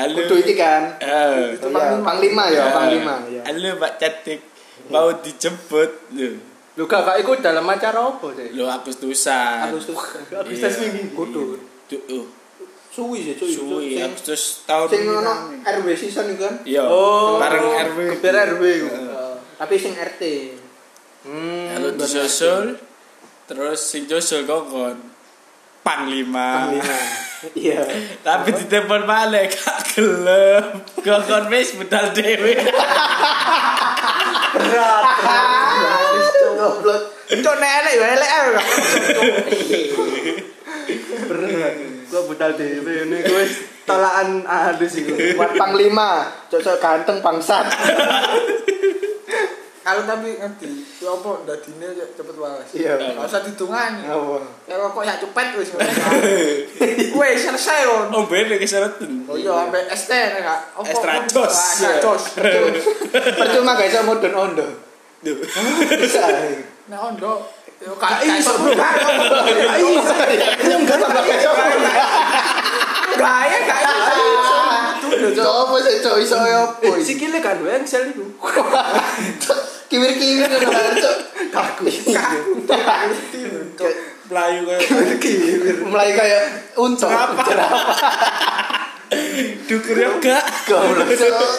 Halo. 0.00 0.16
Kudu 0.18 0.34
iki 0.38 0.54
kan. 0.54 0.96
Eh, 0.96 1.60
Oh, 1.60 1.68
iya, 1.68 2.00
Panglima 2.00 2.44
ya, 2.48 2.62
Eh, 2.62 2.72
Panglima. 2.72 3.14
ya. 3.28 3.40
Halo 3.44 3.68
Mbak 3.76 3.92
Cantik. 3.96 4.40
Mau 4.88 5.12
dijemput. 5.14 5.90
Loh, 6.10 6.34
Lu 6.72 6.84
kakak 6.86 7.20
ikut 7.20 7.38
dalam 7.38 7.66
acara 7.66 8.00
apa 8.00 8.26
sih? 8.32 8.56
lo 8.56 8.64
Agustusan. 8.66 9.68
Agustus. 9.68 9.98
Agustus 10.30 10.72
Iya. 10.72 10.80
wingi. 10.82 11.02
Kudu. 11.12 11.42
Duh, 11.86 12.00
uh, 12.08 12.26
Suwi 12.90 13.22
sih, 13.22 13.34
cuy. 13.36 13.50
suwi 13.50 13.86
Sing- 13.92 14.02
Agustus 14.04 14.42
tahun 14.64 14.86
Sing 14.88 15.04
ono 15.04 15.32
RW 15.62 15.86
season 15.94 16.26
iku 16.28 16.42
kan. 16.42 16.54
Iya, 16.64 16.82
Oh, 16.82 17.36
bareng 17.36 17.66
RW. 17.86 17.98
Kepir 18.16 18.34
RW. 18.48 18.62
Tapi 19.54 19.74
sing 19.76 19.92
RT. 19.92 20.22
Hmm. 21.20 21.76
Lalu 21.76 21.88
disusul 21.94 22.80
terus 23.44 23.78
sing 23.78 24.08
josul 24.08 24.42
kokon 24.42 24.96
Panglima. 25.80 26.68
Panglima. 26.68 26.98
Iya. 27.56 27.80
Tapi 28.20 28.52
di 28.52 28.64
telepon 28.68 29.08
balik 29.08 29.48
gak 29.56 29.96
gelem. 29.96 30.84
Kokon 31.00 31.48
wis 31.48 31.72
budal 31.72 32.12
dhewe. 32.12 32.52
Berat. 34.52 35.04
Goblok. 36.60 37.00
Cok 37.30 37.56
nek 37.56 37.72
elek 37.80 37.94
ya 37.96 38.06
elek 38.12 38.30
ae. 38.30 38.48
Kak. 38.52 38.66
Berat. 41.32 41.74
Gua 42.10 42.20
budal 42.26 42.52
dhewe 42.58 42.94
ini 43.08 43.18
gue 43.24 43.44
tolakan 43.88 44.44
halus 44.44 44.94
iku. 45.00 45.14
Buat 45.38 45.56
Panglima, 45.56 46.28
cocok 46.52 46.76
ganteng 46.76 47.24
bangsat. 47.24 47.66
Kalau 49.90 50.06
tapi 50.06 50.38
ngerti, 50.38 50.70
ya 51.02 51.10
apa 51.10 51.42
dadine 51.42 51.90
cepet 52.14 52.36
waras. 52.38 52.70
Iya. 52.70 52.94
Enggak 52.94 53.26
usah 53.26 53.42
ditungani. 53.42 54.06
Apa? 54.06 54.38
Ya 54.70 54.78
kok 54.78 55.02
sak 55.02 55.18
cepet 55.18 55.46
wis. 55.58 55.74
Wes 57.18 57.38
selesai 57.42 57.90
on. 57.90 58.06
Oh, 58.14 58.22
bener 58.30 58.54
keseretan. 58.62 59.26
Oh 59.26 59.34
iya 59.34 59.50
sampai 59.50 59.90
ST 59.90 60.12
nek 60.14 60.46
Kak. 60.46 60.60
Apa? 60.78 60.86
Extra 60.94 61.12
jos. 61.26 61.50
Extra 61.74 61.90
jos. 61.98 62.22
Percuma 63.42 63.74
iso 63.82 64.06
mudun 64.06 64.34
ondo. 64.38 64.66
Duh. 65.26 65.42
Bisa. 65.98 66.22
Nek 66.86 67.00
ondo 67.02 67.50
yo 67.82 67.90
Gak 67.98 68.22
iso, 68.22 68.54
iso. 68.62 70.14
Enggak 70.70 71.02
tambah 71.02 71.24
iso. 71.26 71.50
Gaya 73.18 73.58
gak 73.66 73.80
iso. 73.82 74.39
Cok 75.10 75.54
apa 75.66 75.74
sih 75.82 75.94
cok 76.02 76.16
iso 76.22 76.36
ya 76.46 76.58
apa? 76.64 76.86
Eh, 76.86 77.02
sikile 77.02 77.38
kan 77.42 77.58
duwe 77.58 77.74
engsel 77.82 78.10
iku. 78.14 78.24
Kiwir-kiwir 79.90 80.50
kan 80.50 80.94
cok. 80.98 81.16
Kaku. 81.50 81.84
Cok. 83.74 83.92
Melayu 84.30 84.60
kayak 84.62 85.18
Kiwir. 85.18 85.76
Mulai 85.82 86.14
kayak 86.14 86.42
untung. 86.78 87.10
Jerapah. 87.10 87.46
dukur 89.66 89.96
ya 89.98 90.08
gak. 90.22 90.44
Goblok 90.70 91.10
cok. 91.10 91.52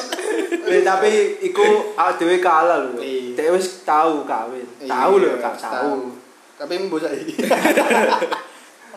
Eh, 0.72 0.82
tapi 0.88 1.12
iku 1.44 1.96
dhewe 2.20 2.40
kalah 2.40 2.88
lho. 2.88 3.00
Iya. 3.00 3.52
Wis 3.52 3.84
tahu 3.84 4.24
kawin. 4.24 4.64
Tahu 4.88 5.14
lho, 5.20 5.36
gak 5.40 5.56
tahu. 5.60 6.16
Tapi 6.56 6.74
mbok 6.88 7.02
saiki. 7.02 7.34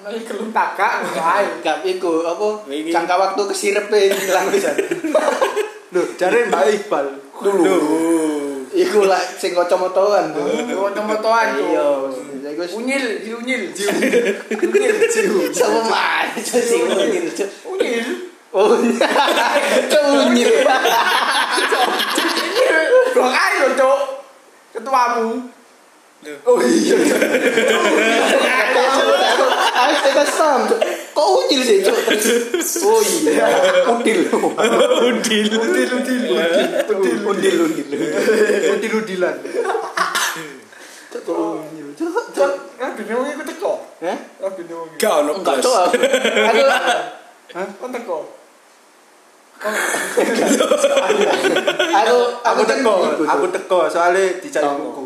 Ono 0.04 0.12
iki 0.12 0.28
gelem 0.28 0.52
tagak 0.52 1.00
ngono 1.00 1.16
ae. 1.16 1.64
Gak 1.64 1.80
iku 1.88 2.28
apa 2.28 2.68
jangka 2.68 3.16
waktu 3.16 3.40
kesirepe 3.48 4.12
ilang 4.12 4.52
pisan. 4.52 4.76
Lho, 5.96 6.02
jare 6.20 6.52
Mbak 6.52 6.64
Iqbal. 6.76 7.06
Dulu. 7.40 7.64
Iku 8.68 9.08
lah 9.08 9.24
sing 9.40 9.56
kacamataan 9.56 10.36
tuh. 10.36 10.44
Iya. 10.44 11.88
Wis 12.52 12.76
Unyil, 12.76 13.24
unyil. 13.32 13.72
Unyil. 13.72 14.94
sama 15.56 15.80
mana 15.88 16.36
sih 16.36 16.84
unyil. 16.84 17.24
Unyil. 17.64 18.06
Oh. 18.52 18.76
Cuk 19.88 20.04
unyil. 20.04 20.52
Blok 23.16 23.32
ae 23.32 23.52
lho, 23.56 23.68
Cuk. 23.72 24.00
Ketuamu. 24.76 25.63
Oh 26.44 26.56
iya. 26.60 26.96
Aku 29.74 29.94
tegas 30.08 30.30
sam. 30.32 30.60
Kok 31.14 31.28
unyil 31.44 31.62
sih, 31.62 31.78
Cuk? 31.84 31.96
Oh 32.84 33.00
iya. 33.04 33.46
Udil. 33.92 34.32
Udil. 34.32 35.46
Udil, 35.52 35.90
udil. 36.00 36.22
Udil, 36.88 37.18
udil, 37.28 37.56
udil. 37.68 39.20
Kan 42.74 42.90
bine 42.98 43.12
wong 43.14 43.28
iku 43.30 43.42
teko. 43.46 43.72
Hah? 44.02 44.18
Iku. 44.44 44.78
Gak 44.98 45.14
ono 45.24 45.32
Enggak. 45.38 45.56
Cuk. 45.62 45.76
Aku 47.54 47.72
Kon 47.78 47.90
teko. 47.94 48.18
aku 51.94 52.16
Aku 52.44 52.62
teko, 52.68 52.94
aku 53.24 53.46
teko 53.48 53.78
soalnya 53.88 54.36
dicari 54.42 54.68
buku. 54.76 55.03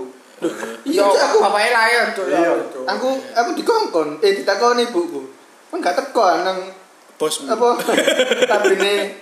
Iya, 0.85 1.03
aku 1.05 1.37
bapake 1.39 1.71
lahir, 1.71 2.15
Cuk. 2.15 2.27
ya, 2.27 2.39
Iya. 2.39 2.53
Aku 2.87 3.09
aku 3.35 3.51
dikongkon. 3.55 4.23
Eh 4.23 4.39
ditakoni 4.39 4.87
ibuku. 4.87 5.21
Kan 5.69 5.79
gak 5.79 5.95
teko 5.95 6.25
nang 6.43 6.59
Bos. 7.19 7.43
apa 7.45 7.75
tabrine 8.51 9.19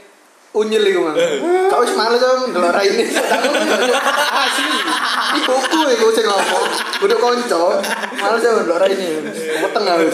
unyil 0.52 0.84
iku 0.84 1.00
mang. 1.08 1.16
Kau 1.68 1.80
wis 1.80 1.96
males 1.96 2.20
to 2.20 2.28
ndelok 2.48 2.72
raine 2.72 3.04
asli. 4.44 4.78
Ibuku 5.36 5.78
iku 5.90 6.06
sing 6.12 6.24
ngomong 6.24 6.64
kudu 7.00 7.16
kanca 7.16 7.60
males 8.14 8.40
to 8.40 8.50
ndelok 8.52 8.80
raine 8.84 9.08
weteng 9.64 9.84
aku 9.84 10.04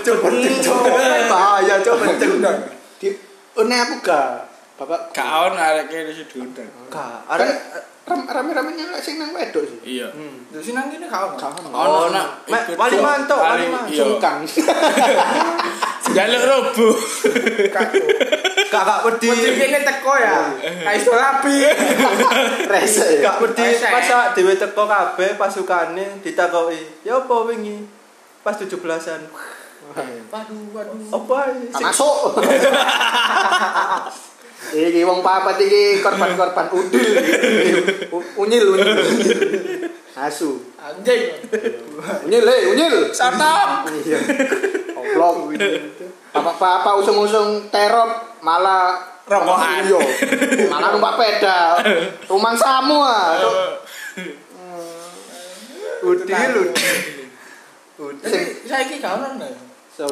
Cuk, 0.00 0.16
penting 0.22 0.54
cuk. 0.58 0.80
Bahaya 1.26 1.74
cuk, 1.82 1.96
penting. 1.98 2.30
di 3.00 3.08
one 3.52 3.74
aku 3.74 3.94
gak 4.00 4.46
bapak 4.78 5.00
Gak 5.12 5.28
ono 5.50 5.58
arek 5.58 5.86
kene 5.86 6.10
sing 6.10 6.26
diundang. 6.26 6.70
Gak, 6.88 7.26
kan 7.26 7.36
arek 7.36 7.52
ram- 8.10 8.26
rame-rame 8.26 8.74
nyelek 8.74 8.98
sing 8.98 9.16
nang 9.16 9.30
wedok 9.30 9.62
sih 9.62 9.78
Iya. 9.96 10.10
Yo 10.50 10.58
sing 10.58 10.74
nang 10.74 10.90
kene 10.90 11.06
gak 11.06 11.22
ono. 11.30 11.38
Ono 11.70 11.70
Ono. 11.70 12.08
nak 12.10 12.42
wali 12.74 12.96
cuk. 12.98 13.00
mantuk, 13.00 13.38
wali 13.38 13.66
mantuk. 13.66 13.94
Iya. 13.94 14.02
sungkan 14.02 14.36
Jaluk 16.10 16.42
robo. 16.42 16.90
Gak, 17.70 17.86
Cuk. 17.94 18.66
gak 18.66 18.98
wedi. 19.06 19.30
Wedi 19.30 19.50
kene 19.54 19.78
teko 19.80 20.18
ya. 20.18 20.50
Ka 20.58 20.90
iso 20.90 21.14
rapi. 21.14 21.70
rese 22.72 23.22
Gak 23.22 23.38
wedi 23.38 23.66
masa 23.86 24.34
dhewe 24.34 24.52
teko 24.52 24.84
kabeh 24.84 25.38
pasukane 25.38 26.18
ditakoki. 26.18 27.06
Ya 27.06 27.14
apa 27.16 27.34
wingi? 27.46 27.86
Pas 28.42 28.58
17-an. 28.58 29.22
Waduh, 30.30 30.60
waduh. 30.72 30.98
Apa 31.12 31.36
masuk 31.74 32.34
Iki 34.70 35.02
wong 35.02 35.18
papat 35.18 35.58
iki 35.58 35.98
korban-korban 35.98 36.66
udil. 36.70 37.10
Unyil 38.38 38.64
unyil. 38.78 38.98
Asu. 40.14 40.62
Anjing. 40.78 41.42
Unyil 42.26 42.44
eh 42.46 42.60
unyil. 42.70 43.10
Sartam. 43.10 43.82
Iya. 43.90 44.18
Goblok. 44.94 45.58
Bapak-bapak 46.30 47.02
usung-usung 47.02 47.66
terop 47.74 48.38
malah 48.46 48.94
Rokokan. 49.26 49.90
Iya. 49.90 50.00
Malah 50.70 50.88
numpak 50.94 51.18
peda. 51.18 51.58
Rumang 52.30 52.54
samu 52.54 53.02
ah. 53.02 53.34
Udil, 56.00 56.26
udil. 56.30 56.64
Sing 58.00 58.16
Tapi 58.16 58.64
saiki 58.64 58.96
gak 59.02 59.18
ono 59.18 59.50
so 59.90 60.06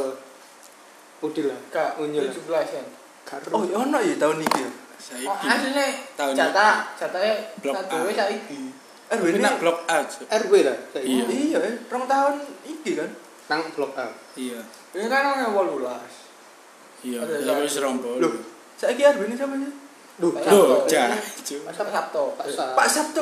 udil 1.23 1.49
lah. 1.55 1.95
Unyil. 2.03 2.27
17 2.27 2.98
kan. 3.29 3.41
Oh, 3.53 3.63
ya 3.69 3.77
ono 3.77 3.99
ya 4.01 4.17
tahun 4.17 4.41
iki. 4.41 4.61
ya? 4.65 4.71
Saiki. 4.99 5.29
Oh, 5.29 5.37
asline 5.37 5.89
Tahun 6.17 6.33
jatah, 6.35 6.75
jatahnya 6.97 7.35
Blok 7.61 7.77
wis 8.09 8.17
saiki. 8.17 8.61
RW 9.09 9.25
Ini 9.25 9.37
ini 9.37 9.41
nak 9.41 9.57
blok 9.61 9.79
A. 9.89 10.05
RW 10.41 10.53
lah. 10.65 10.77
saiki. 10.93 11.07
Iya. 11.09 11.25
Iya, 11.29 11.59
eh, 11.65 11.75
rong 11.89 12.05
tahun 12.09 12.35
iki 12.65 12.91
kan. 12.97 13.11
Nang 13.49 13.61
blok 13.73 13.93
A. 13.97 14.09
Iya. 14.37 14.61
Ini 14.97 15.07
kan 15.07 15.25
ono 15.37 15.47
18. 15.53 17.05
Iya. 17.05 17.21
Ya 17.45 17.53
wis 17.61 17.77
rombo. 17.81 18.17
Loh, 18.17 18.33
saiki 18.77 19.05
RW 19.05 19.29
ini 19.29 19.37
sama 19.37 19.57
ya? 19.61 19.71
Duh, 20.19 20.35
Pak 20.35 20.43
Sabto. 20.43 20.77
Cuk. 20.91 21.61
Masa 21.63 21.83
Sabto. 21.87 22.23
Pak 22.35 22.47
Sa- 22.51 22.75
Pak 22.75 22.89
Sabto 22.91 23.21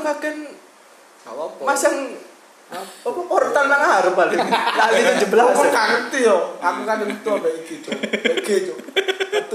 apa-apa. 1.27 1.63
masang 1.67 2.15
apa 2.71 3.21
portal 3.27 3.67
nang 3.67 3.83
harap 3.83 4.15
paling. 4.15 4.39
Lali 4.43 5.01
17. 5.23 5.27
Aku 5.27 5.63
ya. 5.67 5.71
gak 5.75 5.87
ngerti 5.91 6.19
yo. 6.23 6.39
Aku 6.59 6.81
kan 6.87 7.03
itu 7.03 7.31
ambek 7.31 7.53
iki, 7.63 7.75
Cuk. 7.83 7.95
Iki, 8.43 8.55
Cuk. 8.71 8.79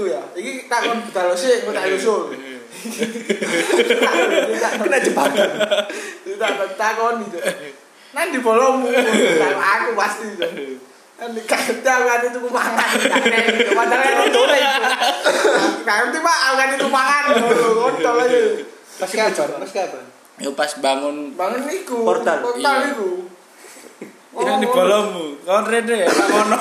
Betul 0.02 0.18
ya. 0.18 0.22
Iki 0.34 0.66
takon 0.66 0.98
budal 1.06 1.30
sih, 1.38 1.62
aku 1.62 1.70
tak 1.70 1.86
usul. 1.94 2.34
Kena 4.82 4.98
jebakan. 4.98 5.50
Tidak 6.26 6.50
takon 6.74 7.22
itu. 7.22 7.38
Nanti 8.10 8.42
bolongmu. 8.42 8.90
Kalau 8.90 9.62
aku 9.62 9.94
pasti 9.94 10.26
itu. 10.34 10.42
Kan 11.14 11.30
itu 11.38 12.38
kumangan. 12.42 12.90
Padahal 13.78 14.02
kan 14.02 14.26
itu 14.26 14.40
udah 14.42 14.58
itu. 14.58 14.82
Gak 15.86 15.96
ngerti 16.02 16.18
pak, 16.18 16.38
kan 16.58 16.68
itu 16.74 16.86
mangan. 16.90 17.22
Kontol 17.78 18.26
aja. 18.26 18.38
Pas 18.98 19.10
kapan? 19.14 19.62
Pas 19.62 19.70
kapan? 19.70 20.02
Yo 20.42 20.50
pas 20.58 20.74
bangun 20.82 21.30
Bangun 21.38 21.62
iku. 21.70 22.02
Portal. 22.02 22.42
Portal 22.42 22.90
Iya. 22.90 23.30
Ini 24.52 24.60
di 24.60 24.68
bolomu. 24.68 25.24
Kon 25.42 25.64
rene 25.64 26.04
tak 26.04 26.26
ngono. 26.28 26.58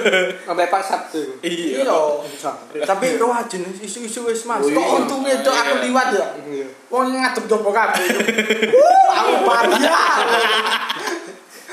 Sampai 0.46 0.66
Pak 0.66 0.82
Sabtu. 0.82 1.38
Iya. 1.38 1.84
Iya. 1.84 2.82
Tapi 2.82 3.06
rajin 3.14 3.62
isu-isu 3.78 4.24
wis 4.24 4.42
masuk. 4.42 4.72
Kok 4.72 4.88
untungnya 4.98 5.38
itu 5.38 5.50
aku 5.50 5.74
liwat 5.84 6.08
ya. 6.10 6.26
Iya. 6.42 6.66
Wong 6.88 7.12
ngadep 7.12 7.44
jopo 7.46 7.70
kabeh. 7.70 8.02
Aku 9.14 9.46
bahagia. 9.46 9.94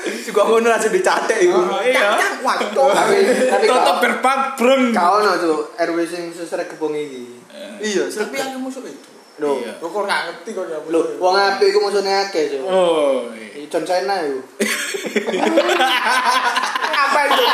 Juga 0.02 0.42
ngono 0.46 0.66
langsung 0.66 0.90
dicatek 0.90 1.38
iku. 1.42 1.60
Iya. 1.78 2.18
Cak, 2.18 2.32
waduh. 2.42 2.90
Tapi 2.90 3.16
tapi 3.52 3.66
Toto 3.66 3.82
kau 3.82 3.94
gerbang 4.02 4.40
breng. 4.58 4.82
kau 4.90 5.16
no 5.22 5.32
tuh 5.38 5.58
RW 5.78 5.98
sing 6.06 6.22
sesrek 6.30 6.70
kebong 6.70 6.94
iki. 6.94 7.42
Iya, 7.82 8.06
Tapi 8.06 8.36
aku 8.38 8.58
musuh 8.62 8.82
itu. 8.86 9.10
Loh, 9.42 9.58
Iya. 9.58 9.74
Lo 9.82 9.90
kok 9.90 10.06
gak 10.06 10.20
ngerti 10.28 10.50
kok 10.54 10.66
ya. 10.70 10.78
loh, 10.86 11.02
wong 11.18 11.34
apik 11.34 11.74
iku 11.74 11.78
musuhnya 11.82 12.30
akeh, 12.30 12.52
Cuk. 12.52 12.62
Oh. 12.68 13.26
Iki 13.34 13.51
John 13.72 13.88
Cena 13.88 14.20
iku. 14.20 14.40
apa 16.92 17.20
itu? 17.24 17.44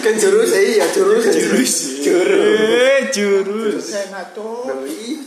Kan 0.00 0.14
jurus 0.16 0.50
iya, 0.56 0.88
jurus. 0.88 1.24
Jurus. 1.28 1.74
Jurus. 2.00 2.72
Eh, 2.72 3.00
jurus. 3.12 3.84
Saya 3.84 4.32
tuh. 4.32 4.64
Loh, 4.64 4.80
iya. 4.88 5.20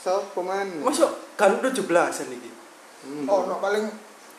Sopo? 0.00 0.40
Masuk 0.40 1.36
kan 1.36 1.60
17-an 1.60 2.28
iki. 2.32 2.50
Oh, 3.28 3.44
no 3.44 3.60
paling 3.60 3.84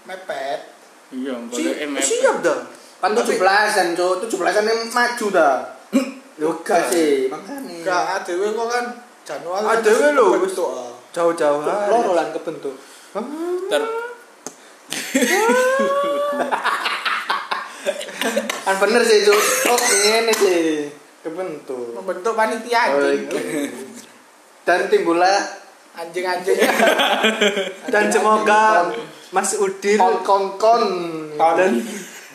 mepet. 0.09 0.73
Iya, 1.13 1.37
boleh 1.45 1.73
MF. 1.85 2.01
siap 2.01 2.41
dah. 2.41 2.65
Kan 3.01 3.13
17-an, 3.13 3.93
Cuk. 3.93 4.25
17-an 4.25 4.65
yang 4.65 4.81
maju 4.89 5.25
dah. 5.29 5.55
Lho, 6.41 6.49
gak 6.65 6.89
sih, 6.89 7.29
makane. 7.29 7.85
Gak 7.85 8.21
adewe 8.21 8.49
kok 8.53 8.67
kan 8.67 9.04
Januari. 9.25 9.65
Lho, 10.13 10.25
wis. 10.37 10.53
bentuk. 10.53 10.69
ah. 10.69 10.93
Jauh-jauh 11.11 11.59
hari. 11.59 11.89
Loro 11.89 12.11
lan 12.13 12.29
kebentuk. 12.29 12.75
Ter 13.71 13.81
Kan 18.65 18.75
bener 18.81 19.01
sih, 19.05 19.21
Cuk. 19.21 19.39
Oh, 19.69 19.77
ngene 19.77 20.33
sih. 20.33 20.89
Kebentuk. 21.21 21.93
Membentuk 21.93 22.33
panitia 22.33 22.93
Oh, 22.93 23.01
anjing. 23.01 23.25
iya. 23.25 23.69
Dan 24.65 24.89
timbullah 24.89 25.39
Anjing-anjing. 25.95 26.59
Dan 27.87 28.11
semoga 28.11 28.91
Mas 29.31 29.55
Udin 29.55 29.95
kon-kon-kon. 29.95 30.83
dan 31.37 31.71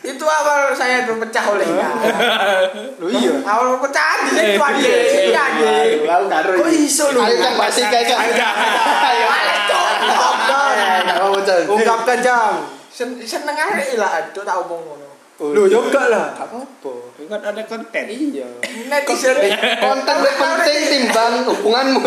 itu 0.01 0.25
awal 0.25 0.73
saya 0.73 1.05
terpecah 1.05 1.45
olehnya. 1.53 1.89
Lu 2.97 3.13
iya. 3.13 3.45
Awal 3.45 3.77
pecah 3.85 4.25
di 4.25 4.31
situ 4.33 4.63
aja. 4.63 4.81
Iya 4.81 5.43
aja. 5.45 5.71
Lalu 6.09 6.27
taruh. 6.33 6.55
Kok 6.57 6.71
iso 6.73 7.05
lu? 7.13 7.21
Ayo 7.21 7.37
jam 7.37 7.53
pasti 7.61 7.85
kayak 7.85 8.09
jam. 8.09 8.19
Ayo. 8.21 9.27
Ayo. 9.29 9.57
Ungkapkan. 10.09 11.13
Ungkapkan 11.69 12.19
jam. 12.25 12.65
Seneng 12.95 13.57
aja 13.57 13.95
lah. 14.01 14.11
Aduh 14.25 14.41
tak 14.41 14.57
omong-omong. 14.65 15.10
Yo 15.41 15.81
gak 15.89 16.13
lah. 16.13 16.37
Gak 16.37 16.53
apa-apa. 16.53 16.93
Kan 17.17 17.41
ada 17.41 17.63
konten. 17.65 18.05
Iya. 18.05 18.45
netizen 18.61 19.37
Konten 19.81 20.17
lebih 20.21 20.37
penting 20.37 20.81
timbang 20.85 21.33
hubunganmu. 21.49 21.99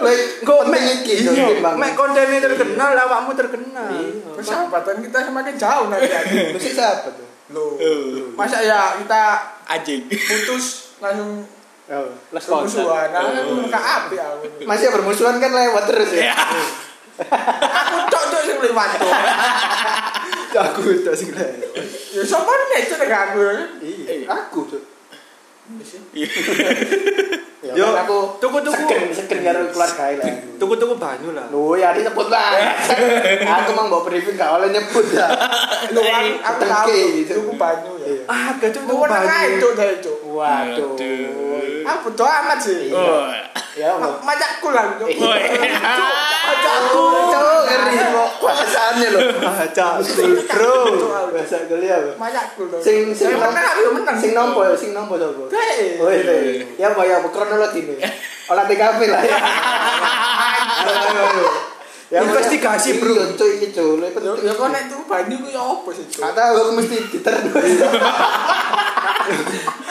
Lebih 0.00 0.26
Kok 0.40 0.58
penting 0.64 0.84
iki 1.02 1.14
Iya, 1.26 1.32
timbang. 1.50 1.74
mek 1.74 1.92
kontennya 1.92 2.38
terkenal, 2.40 2.94
awakmu 2.94 3.34
terkenal. 3.34 3.90
Iya. 3.90 4.30
persahabatan 4.32 5.02
kita 5.02 5.18
semakin 5.26 5.54
jauh 5.58 5.86
nanti 5.90 6.08
Lu 6.54 6.58
sih 6.58 6.72
siapa 6.72 7.10
tuh? 7.10 7.26
Loh. 7.50 7.74
Oh, 7.74 8.30
Masa 8.38 8.62
ya 8.62 8.94
kita 8.96 9.22
Anjing. 9.66 10.06
putus 10.06 10.94
langsung 11.02 11.42
Oh, 11.90 12.06
bermusuhan. 12.30 13.10
Nah, 13.10 13.82
aku. 13.98 14.14
Masih 14.62 14.94
bermusuhan 14.94 15.42
kan 15.42 15.50
lewat 15.50 15.90
terus 15.90 16.14
ya. 16.14 16.38
Aku 17.28 17.96
cok 18.08 18.24
cok 18.32 18.42
sing 18.48 18.58
lewat 18.64 18.88
tuh. 18.96 19.10
Aku 20.70 20.80
itu 20.88 21.12
sing 21.12 21.30
lewat. 21.36 21.60
Ya 22.16 22.22
sapa 22.24 22.50
nek 22.50 22.90
nek 22.90 23.10
aku. 23.10 23.40
Iya, 23.84 24.26
aku 24.26 24.60
tuh. 24.66 24.82
Ya, 27.60 27.76
Yo, 27.76 27.92
kan 27.92 28.08
aku 28.08 28.40
tuku-tuku. 28.40 28.72
seken 28.72 29.12
seken 29.12 29.38
karo 29.44 29.68
keluarga 29.68 30.16
lah. 30.16 30.32
Tuku-tuku 30.56 30.96
banyu 30.96 31.36
lah. 31.36 31.44
Loh, 31.52 31.76
ya 31.76 31.92
disebut 31.92 32.32
lah. 32.32 32.56
aku 33.60 33.70
mau 33.76 33.84
bawa 33.92 34.08
briefing 34.08 34.32
gak 34.32 34.48
oleh 34.56 34.72
nyebut 34.72 35.04
ya. 35.12 35.28
Lu 35.92 36.00
aku 36.00 36.40
aku 36.40 36.62
tahu 36.64 36.96
gitu. 37.20 37.32
tuku 37.36 37.52
banyu 37.60 37.92
ya. 38.00 38.24
Ah, 38.24 38.56
gak 38.56 38.72
tuku 38.72 38.88
Tuku 38.88 39.04
banyu. 39.04 39.60
cok 39.60 39.72
dari 39.76 39.96
cok. 40.00 40.18
Waduh. 40.32 40.96
Aku 41.84 42.08
bodo 42.08 42.24
amat 42.24 42.58
sih. 42.64 42.88
Oh. 42.96 43.28
Ya. 43.76 43.92
Majakku 44.00 44.68
lah 44.72 44.96
cok. 44.96 45.08
Oh. 46.50 46.56
Aku 46.80 47.30
cowok 47.30 47.60
ngeri 47.68 47.96
kok 48.10 48.30
bahasannya 48.42 49.08
loh. 49.14 49.22
Baca 49.38 49.86
bro. 50.50 50.76
Bahasa 51.30 51.56
kuliah. 51.68 52.00
Majakku. 52.16 52.62
Sing 52.80 53.12
sing 53.14 53.36
Saya 53.36 53.52
menang. 53.92 54.16
Sing 54.18 54.32
nompo 54.34 54.64
sing 54.74 54.90
nompo 54.96 55.14
sapa? 55.20 55.44
Oh 56.00 56.10
iya. 56.10 56.64
Ya 56.74 56.88
ya 56.90 57.16
apa 57.20 57.28
kronologi 57.50 57.82
nih. 57.82 57.98
Olah 58.46 58.64
TKP 58.70 59.00
lah 59.10 59.20
ya. 59.30 59.38
Ya, 62.10 62.26
Investigasi, 62.26 62.98
bro. 62.98 63.14
Iya, 63.14 63.38
cuy, 63.38 63.50
iki 63.58 63.68
cuy. 63.70 64.02
Yo 64.42 64.52
kok 64.54 64.68
nek 64.74 64.90
tuku 64.90 65.02
banyu 65.06 65.36
ku 65.42 65.48
yo 65.50 65.62
opo 65.78 65.94
sih. 65.94 66.02
Gak 66.10 66.34
tahu 66.34 66.54
aku 66.58 66.72
mesti 66.78 67.06
diterus. 67.06 67.54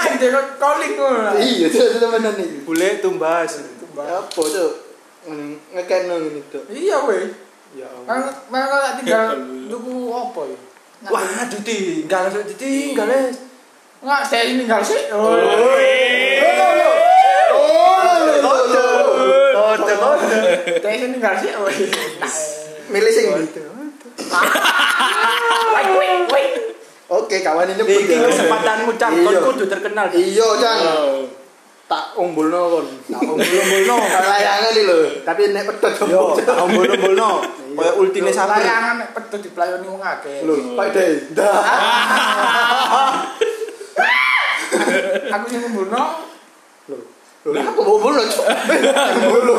Anjir 0.03 0.29
kok 0.35 0.45
calling 0.59 0.93
ngono. 0.99 1.31
Iya, 1.39 1.67
itu 1.71 1.99
temenan 1.99 2.35
nih. 2.35 2.67
Bule 2.67 2.99
tumbas. 2.99 3.63
Apa 3.95 4.41
tuh? 4.43 4.71
Ngekeno 5.75 6.15
ngene 6.19 6.41
tuh. 6.51 6.63
Iya 6.67 7.07
weh. 7.07 7.27
Ya. 7.75 7.87
Mang 8.03 8.27
mang 8.51 8.67
tak 8.67 8.99
tinggal 8.99 9.39
tuku 9.71 10.11
opo 10.11 10.43
ya? 10.43 10.59
Wah, 11.07 11.47
ditinggal, 11.47 12.27
langsung 12.27 12.43
ditinggal 12.43 13.07
eh. 13.07 13.31
Enggak, 14.03 14.21
saya 14.27 14.43
ini 14.51 14.67
enggak 14.67 14.83
sih. 14.83 15.07
Oh. 15.15 15.39
Ini 19.77 21.05
enggak 21.17 21.33
sih. 21.41 21.49
Oh. 21.53 21.69
Milih 22.89 23.11
sing 23.13 23.25
gitu. 23.45 23.61
Oke, 27.09 27.41
kawan 27.41 27.65
ini 27.73 27.81
Iki 27.81 28.21
ya. 28.21 28.29
kesempatanmu 28.29 28.93
cang, 29.01 29.17
kon 29.25 29.33
Iya. 29.33 29.41
kudu 29.41 29.65
terkenal. 29.65 30.13
Iya, 30.13 30.45
Cang. 30.61 30.79
Tak 31.89 32.13
umbulno 32.21 32.61
kon. 32.69 32.85
Tak 33.09 33.21
ombol-ombolno. 33.25 33.97
Layangan 33.97 34.69
iki 34.69 34.81
lho, 34.85 34.97
tapi 35.25 35.49
nek 35.49 35.65
pedot 35.73 35.89
Yo, 36.05 36.37
tak 36.37 36.53
ombol-ombolno. 36.69 37.41
Kayak 37.73 37.93
ultine. 37.97 38.29
Layangan 38.29 39.01
nek 39.01 39.09
pedot 39.17 39.41
diplayoni 39.41 39.87
wong 39.89 39.97
akeh. 40.05 40.45
Lho, 40.45 40.77
Pak 40.77 40.87
Dai. 40.93 41.17
Aku 45.33 45.45
sing 45.49 45.61
Lho. 47.47 47.55
Lho, 47.55 47.61
aku 47.63 47.81
umbulno, 47.87 48.21
Cuk. 48.27 48.43
Umbulno. 48.43 49.53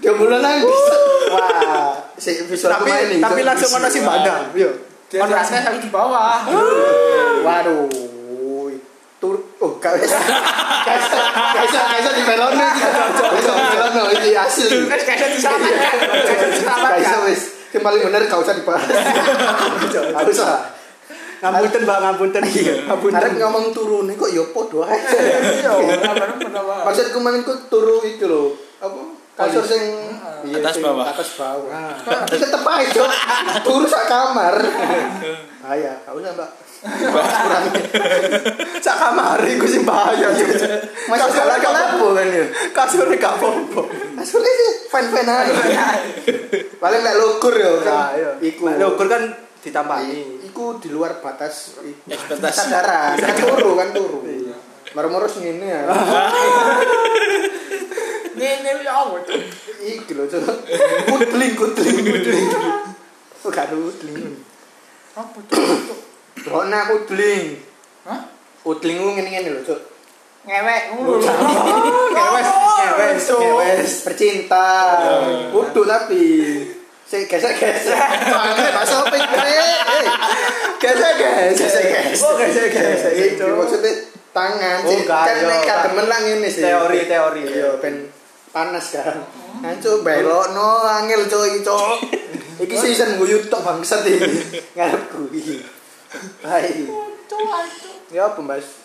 Dia 0.00 0.10
umbulno 0.16 0.36
nang 0.40 0.64
bisa. 0.64 0.96
Wah, 1.32 1.92
si 2.16 2.30
visual 2.48 2.72
Tapi 2.80 2.90
ini, 3.12 3.16
tapi 3.20 3.40
langsung 3.44 3.70
ono 3.76 3.88
si 3.92 4.00
bandang. 4.00 4.52
Yo. 4.56 4.68
dia 5.12 5.28
rasanya 5.28 5.68
aku 5.68 5.78
di 5.84 5.92
bawah. 5.92 6.40
Waduh. 7.46 7.88
Tur 9.22 9.38
oh 9.62 9.78
gak 9.78 10.02
bisa 10.02 10.18
di 12.10 12.22
melon 12.26 12.58
iki. 12.58 12.82
Bisa 13.38 13.52
di 13.54 13.64
melon 13.70 14.10
iki 14.18 14.30
hasil. 14.34 14.66
Terus 14.66 15.04
kayak 15.06 15.30
diselamatkan. 15.30 15.94
Kayak 15.94 16.26
Gak 16.26 16.26
bisa 16.26 16.58
diselamatkan. 16.58 17.18
wis. 17.30 17.42
Yang 17.70 17.82
paling 17.86 18.00
bener 18.02 18.22
gak 18.26 18.40
usah 18.42 18.54
dibahas. 18.58 18.82
Gak 19.94 20.26
usah. 20.26 20.74
Ngapunten, 21.42 21.82
Mbak, 21.82 21.98
ngapunten. 22.06 22.42
Ngapunten. 22.86 23.18
Arek 23.18 23.34
ngomong 23.42 23.74
turun 23.74 24.06
kok 24.14 24.30
ya 24.30 24.46
podo 24.54 24.86
ae. 24.86 24.94
Iya. 24.94 25.74
Maksudku 26.86 27.18
main 27.18 27.42
ku 27.42 27.50
turu 27.66 27.98
itu 28.06 28.30
loh. 28.30 28.54
Apa? 28.78 29.18
Kasur 29.32 29.64
sing 29.66 29.82
iya, 30.46 30.62
Atas 30.62 30.78
bawah. 30.78 31.02
Atas 31.02 31.34
bawah. 31.34 31.98
Tapi 31.98 32.38
tetep 32.38 32.62
ae, 32.62 32.84
Cok. 32.94 33.10
Turu 33.66 33.86
sak 33.90 34.06
kamar. 34.06 34.54
Ah 35.66 35.74
ya, 35.74 35.98
kau 36.06 36.22
usah, 36.22 36.30
Mbak. 36.30 36.50
Kurang. 37.10 37.64
Sak 38.78 38.96
kamar 39.02 39.42
iku 39.42 39.66
sing 39.66 39.82
bahaya. 39.82 40.30
Masih 41.10 41.30
salah 41.34 41.58
kenapa 41.58 42.06
kan 42.22 42.26
ya? 42.30 42.44
Kasure 42.70 43.18
gak 43.18 43.34
apa-apa. 43.42 43.82
Kasurnya 44.14 44.52
sih 44.62 44.70
fan-fan 44.94 45.26
aja. 45.26 45.90
Paling 46.78 47.00
lek 47.02 47.16
lukur 47.18 47.54
ya 47.58 47.70
kan. 47.82 48.14
Iya. 48.14 48.30
Iku. 48.46 48.70
Nek 48.70 48.86
ukur 48.94 49.10
kan 49.10 49.22
ditambahi. 49.62 50.41
Iku 50.52 50.76
di 50.76 50.92
luar 50.92 51.16
batas 51.24 51.80
Ekspektasi. 52.04 52.44
kesadaran. 52.44 53.16
Kan 53.16 53.34
turu 53.40 53.72
kan 53.72 53.88
turu. 53.96 54.20
Moro-moro 54.92 55.24
ngene 55.24 55.64
ya. 55.64 55.88
Ini 58.36 58.46
ini 58.60 58.84
apa? 58.84 59.16
Iki 59.80 60.12
lho, 60.12 60.28
Cok. 60.28 60.44
Kudling, 61.08 61.52
kudling. 61.56 62.04
Oh, 63.42 63.48
gak 63.48 63.72
ada 63.72 63.76
kudling. 63.80 64.36
Apa 65.16 65.38
tuh? 65.48 65.96
Rona 66.44 66.92
kudling. 66.92 67.56
Hah? 68.04 68.20
Kudling 68.60 68.96
ku 69.00 69.08
ngene-ngene 69.16 69.48
lho, 69.56 69.64
Cok. 69.64 69.80
Ngewek. 70.44 70.82
Ngewes, 70.92 72.48
ngewes, 72.84 73.24
ngewes, 73.32 73.92
bercinta. 74.04 74.68
Kudu 75.48 75.88
tapi 75.88 76.24
Sik 77.12 77.28
gesek-gesek. 77.28 77.92
Soalnya 78.24 78.72
bakso 78.72 79.04
pink. 79.12 79.20
Gesek-gesek. 80.80 81.60
Gesek-gesek. 81.60 82.24
Oh, 82.24 82.40
gesek-gesek. 82.40 83.12
Itu 83.36 83.52
maksudnya 83.52 83.92
tangan 84.32 84.80
Oh, 84.80 84.96
sih. 84.96 85.04
Kan 85.04 85.36
nek 85.44 85.60
kademen 85.60 86.08
lah 86.08 86.24
ngene 86.24 86.48
sih. 86.48 86.64
Teori, 86.64 87.04
teori. 87.04 87.44
Iya, 87.44 87.76
ben 87.84 88.08
panas 88.48 88.96
kan. 88.96 89.28
Ancu 89.60 90.00
belokno 90.00 90.88
angel 90.88 91.28
coy, 91.28 91.60
cok. 91.60 92.00
Iki 92.64 92.76
season 92.80 93.20
guyu 93.20 93.44
tok 93.52 93.60
bangsat 93.60 94.08
iki. 94.08 94.32
Ngarepku 94.80 95.28
iki. 95.36 95.60
Hai. 96.40 96.88
Ya 98.08 98.32
apa, 98.32 98.40
Mas? 98.40 98.80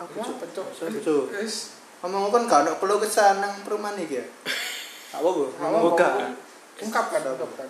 Apa 0.00 0.24
tuh? 0.24 0.40
Apa, 0.40 0.88
Cuk? 1.04 1.24
Wis. 1.36 1.76
Ngomong 2.00 2.32
kan 2.32 2.48
gak 2.48 2.60
ono 2.64 2.72
perlu 2.80 2.96
kesan 2.96 3.44
nang 3.44 3.60
perumahan 3.60 4.00
iki 4.00 4.24
ya. 4.24 4.24
Apa, 5.20 5.28
Bu? 5.28 5.52
Apa. 5.52 6.43
Ungkapkan, 6.84 7.20
ungkapkan. 7.24 7.68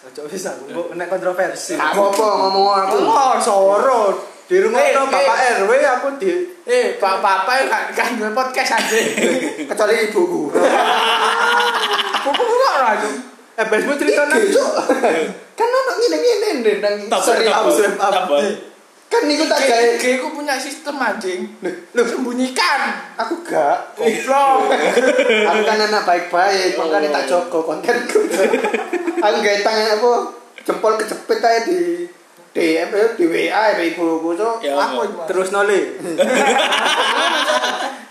Ojo 0.00 0.20
bisa, 0.32 0.56
mbok 0.64 0.96
nek 0.96 1.12
kontroversi. 1.12 1.76
Gak 1.76 1.92
apa-apa 1.92 2.24
ngomong 2.40 2.66
aku. 2.72 2.96
Oh, 3.04 3.34
soro. 3.36 4.00
Di 4.48 4.58
rumah 4.58 4.80
Eh, 4.82 4.90
eh. 4.90 4.98
Bapak 4.98 5.38
RW 5.62 5.72
aku 5.78 6.08
di 6.18 6.30
Eh, 6.66 6.96
bapak-bapak 6.98 7.68
kan 7.68 7.84
kan 7.92 8.10
duwe 8.16 8.32
podcast 8.32 8.80
aja. 8.80 8.96
Kecuali 9.68 9.94
ibuku. 10.08 10.50
Buku 12.24 12.42
kok 12.42 12.72
ora 12.74 12.88
aja. 12.96 13.10
eh 13.60 13.66
besmu 13.68 13.92
cerita 13.94 14.24
nang. 14.24 14.40
Kan 15.58 15.68
ono 15.68 15.92
ngene-ngene 16.00 16.72
nang 16.80 17.20
seri 17.20 17.44
up 17.44 17.68
up. 17.68 18.24
Kan 19.10 19.26
niku 19.26 19.44
tak 19.50 19.66
gawe. 19.66 19.98
Kayak 19.98 20.22
aku 20.22 20.28
punya 20.38 20.54
sistem 20.54 20.94
anjing. 21.02 21.50
Lu 21.66 22.02
sembunyikan. 22.06 22.80
Aku 23.18 23.42
gak. 23.42 23.98
Goblok. 23.98 24.70
Aku 25.50 25.60
kan 25.66 25.78
anak 25.82 26.06
baik-baik, 26.06 26.78
makanya 26.78 27.18
tak 27.18 27.24
joko 27.26 27.66
kontenku. 27.66 28.22
Aku 29.26 29.36
gawe 29.42 29.58
tangan 29.66 29.98
apa 29.98 30.10
jempol 30.62 30.94
kejepit 30.94 31.42
aja 31.42 31.66
di 31.66 32.06
DM 32.50 32.90
di 33.18 33.24
WA 33.26 33.74
ya 33.74 33.82
ibuku 33.82 34.30
so. 34.38 34.62
Ya, 34.62 34.78
Aku 34.78 35.26
terus 35.26 35.50
nole. 35.50 35.80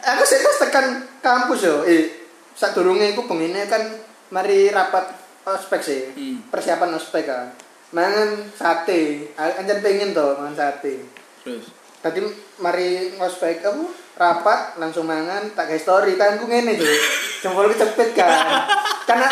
Aku 0.10 0.22
sih 0.28 0.44
pas 0.44 0.58
tekan 0.68 0.86
kampus 1.24 1.64
yo. 1.64 1.88
Eh, 1.88 2.12
saat 2.60 2.76
durunge 2.76 3.16
iku 3.16 3.24
pengine 3.24 3.72
kan 3.72 3.88
mari 4.36 4.68
rapat 4.68 5.16
ospek 5.48 5.80
sih. 5.80 6.02
Hmm. 6.12 6.44
Persiapan 6.52 7.00
ospek 7.00 7.24
kan. 7.24 7.56
Mangan 7.96 8.30
sate. 8.54 9.34
Anjan 9.38 9.80
pengen 9.82 10.14
to 10.14 10.38
mangan 10.38 10.56
sate. 10.56 11.04
Terus. 11.46 11.74
Tadi 12.00 12.20
mari 12.64 13.20
ngospek 13.20 13.60
apa 13.60 13.84
rapat 14.16 14.60
langsung 14.80 15.04
mangan 15.04 15.52
tak 15.52 15.68
gawe 15.68 15.80
story 15.80 16.16
tanganku 16.16 16.48
ngene 16.48 16.80
tuh. 16.80 16.88
Jempol 17.44 17.72
kecepit 17.72 18.16
kan. 18.16 18.32
karena 19.10 19.28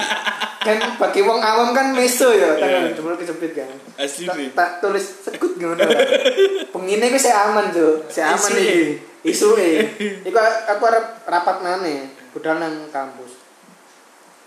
kan 0.66 0.78
bagi 0.96 1.20
wong 1.20 1.42
awam 1.42 1.76
kan 1.76 1.92
meso 1.92 2.32
ya 2.32 2.56
tangan 2.56 2.96
jempol 2.96 3.18
kejepit 3.18 3.52
kan 3.52 3.68
Asli 4.00 4.24
tak, 4.24 4.36
nih. 4.38 4.48
tak 4.56 4.70
tulis 4.80 5.04
sekut 5.26 5.58
ngono 5.60 5.84
pengine 6.72 7.12
ku 7.12 7.18
saya 7.20 7.52
aman 7.52 7.74
jo 7.74 8.06
saya 8.08 8.38
aman 8.38 8.50
iki 8.56 9.02
isu 9.26 9.58
iku 10.28 10.38
aku 10.40 10.82
arep 10.86 11.26
rapat 11.28 11.56
maneh 11.60 12.08
budal 12.32 12.62
nang 12.62 12.88
kampus 12.94 13.36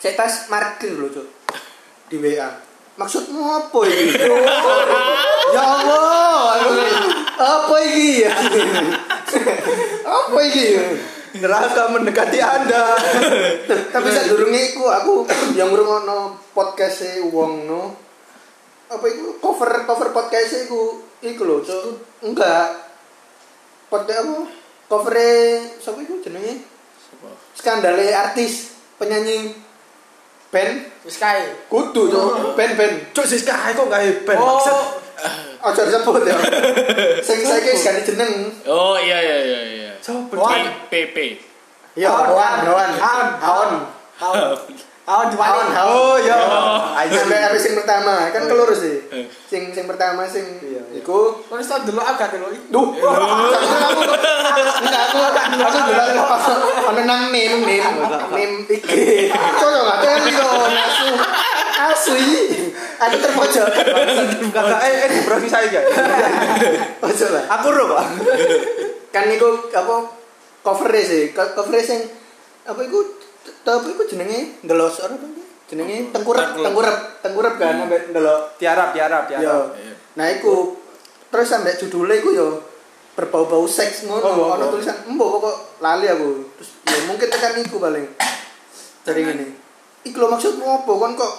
saya 0.02 0.18
tas 0.18 0.48
markir 0.48 0.96
lho 0.96 1.12
cuk 1.12 1.28
di 2.10 2.18
WA 2.18 2.50
maksudmu 2.96 3.42
apa 3.44 3.80
ini? 3.88 4.16
Ya 5.54 5.64
Allah 5.64 6.56
apa 7.36 7.76
ini? 7.84 8.24
Apa 10.04 10.40
ini? 10.48 10.68
Neraka 11.36 11.92
mendekati 11.92 12.40
Anda. 12.40 12.96
tapi 13.92 14.08
saat 14.08 14.32
durungnya 14.32 14.72
iku 14.72 14.88
aku 14.88 15.28
yang 15.60 15.68
ngrungokno 15.68 16.40
podcast 16.56 17.04
e 17.04 17.20
wong 17.28 17.68
no 17.68 17.92
apa 18.88 19.04
iku? 19.12 19.44
Cover 19.44 19.84
cover 19.84 20.16
podcast 20.16 20.56
e 20.56 20.72
iku 20.72 21.04
iku 21.20 21.42
lho 21.44 21.60
Cuk. 21.60 22.24
enggak. 22.24 22.88
Podcast 23.92 24.24
apa? 24.24 24.36
Cover 24.88 25.16
e 25.20 25.32
sapa 25.84 26.00
iku 26.00 26.24
jenenge? 26.24 26.64
Skandale 27.52 28.16
artis 28.16 28.72
penyanyi 28.96 29.65
band 30.56 30.74
Wis 31.04 31.20
kae. 31.20 31.44
kudu 31.68 32.08
Cuk. 32.08 32.56
band 32.56 32.74
band 32.74 32.96
Cuk 33.12 33.28
sis 33.28 33.44
kae 33.44 33.76
kok 33.76 33.86
gawe 33.86 34.08
band 34.24 34.40
Oh, 34.40 34.56
maksud. 34.56 35.04
aja 35.60 35.82
disebut 35.84 36.24
ya 36.24 36.38
sing 37.28 37.40
saiki 37.42 37.74
wis 37.74 37.84
ganti 37.84 38.02
jeneng 38.08 38.34
Oh 38.64 38.96
iya 38.96 39.18
iya 39.18 39.38
iya 39.42 39.62
iya. 39.66 39.92
Sopo? 40.00 40.38
PP. 40.88 41.18
ya 41.96 42.12
Hawan 42.12 42.62
Hawan 42.64 42.90
Hawan. 42.96 43.70
Hawan 44.16 44.40
Hawan. 45.06 45.06
Hawan 45.06 45.28
diwali. 45.30 45.48
Hawan 45.48 45.68
Hawan 45.72 45.88
Oh 45.88 46.16
ya. 46.18 46.36
sampai 47.08 47.38
habis 47.40 47.62
sing 47.62 47.74
pertama 47.74 48.28
kan 48.28 48.44
kelur 48.44 48.68
sih 48.72 48.96
Eh. 49.08 49.24
sing 49.46 49.70
sing 49.70 49.86
pertama 49.86 50.26
sing 50.26 50.42
Iya, 50.60 50.82
iya. 50.84 51.00
iku 51.00 51.32
Kok 51.42 51.56
iso 51.56 51.76
delok 51.84 52.04
agak 52.04 52.28
delok 52.32 52.50
iki. 52.50 52.60
Duh, 52.68 52.88
enggak 52.96 53.12
aku 55.06 55.18
aku 55.22 55.80
dulu 55.86 56.02
ana 56.86 57.02
nang 57.04 57.22
meme 57.30 57.56
meme 57.60 57.76
meme 58.32 58.64
iki. 58.68 59.30
Coyo 59.32 59.80
enggak 59.84 59.98
kan 60.02 60.26
yo 60.26 60.48
asu. 60.66 61.08
Asu 61.76 62.12
iki. 62.16 62.72
Aku 62.98 63.16
terpojok. 63.20 63.68
Kakak 64.50 64.80
eh 64.82 64.94
eh 65.06 65.10
browsing 65.22 65.48
saya 65.48 65.68
guys. 65.68 65.86
Ojo 67.04 67.26
lah. 67.30 67.44
Aku 67.52 67.68
ro, 67.70 67.84
Pak. 67.92 68.04
Kan 69.12 69.28
niku 69.28 69.70
apa 69.70 69.96
cover 70.62 70.90
sih, 70.98 71.30
Co- 71.30 71.54
cover 71.54 71.78
sing 71.78 72.02
apa 72.64 72.80
iku 72.82 73.00
tapi 73.66 73.98
iku 73.98 74.06
jenenge 74.06 74.62
ndelos 74.62 75.02
apa 75.02 75.18
tuh? 75.18 75.30
Jenenge 75.66 76.14
tengkurap, 76.14 76.54
tengkurap, 76.54 76.98
tengkurap 77.26 77.54
kan 77.58 77.82
sampai 77.82 78.14
ndelok 78.14 78.54
Tiarap, 78.62 78.94
tiarap, 78.94 79.26
Yo. 79.34 79.42
tiarap. 79.42 79.66
Nah, 80.14 80.30
iku 80.30 80.78
terus 81.34 81.50
sampai 81.50 81.74
judulnya 81.76 82.22
iku 82.22 82.30
yo 82.32 82.48
berbau-bau 83.18 83.66
seks 83.66 84.06
ngono. 84.06 84.22
Oh, 84.22 84.34
oh, 84.46 84.56
Ono 84.60 84.64
oh. 84.68 84.72
tulisan 84.78 85.10
embo 85.10 85.40
pokok 85.40 85.82
lali 85.82 86.06
aku. 86.06 86.54
Terus 86.62 86.70
ya 86.86 87.00
mungkin 87.10 87.28
tekan 87.28 87.58
iku 87.58 87.82
paling. 87.82 88.06
Dari 89.02 89.22
ngene. 89.26 89.46
Iku 90.06 90.16
lho 90.22 90.28
maksudmu 90.30 90.64
apa? 90.64 90.92
Kon 90.92 91.14
kok 91.18 91.34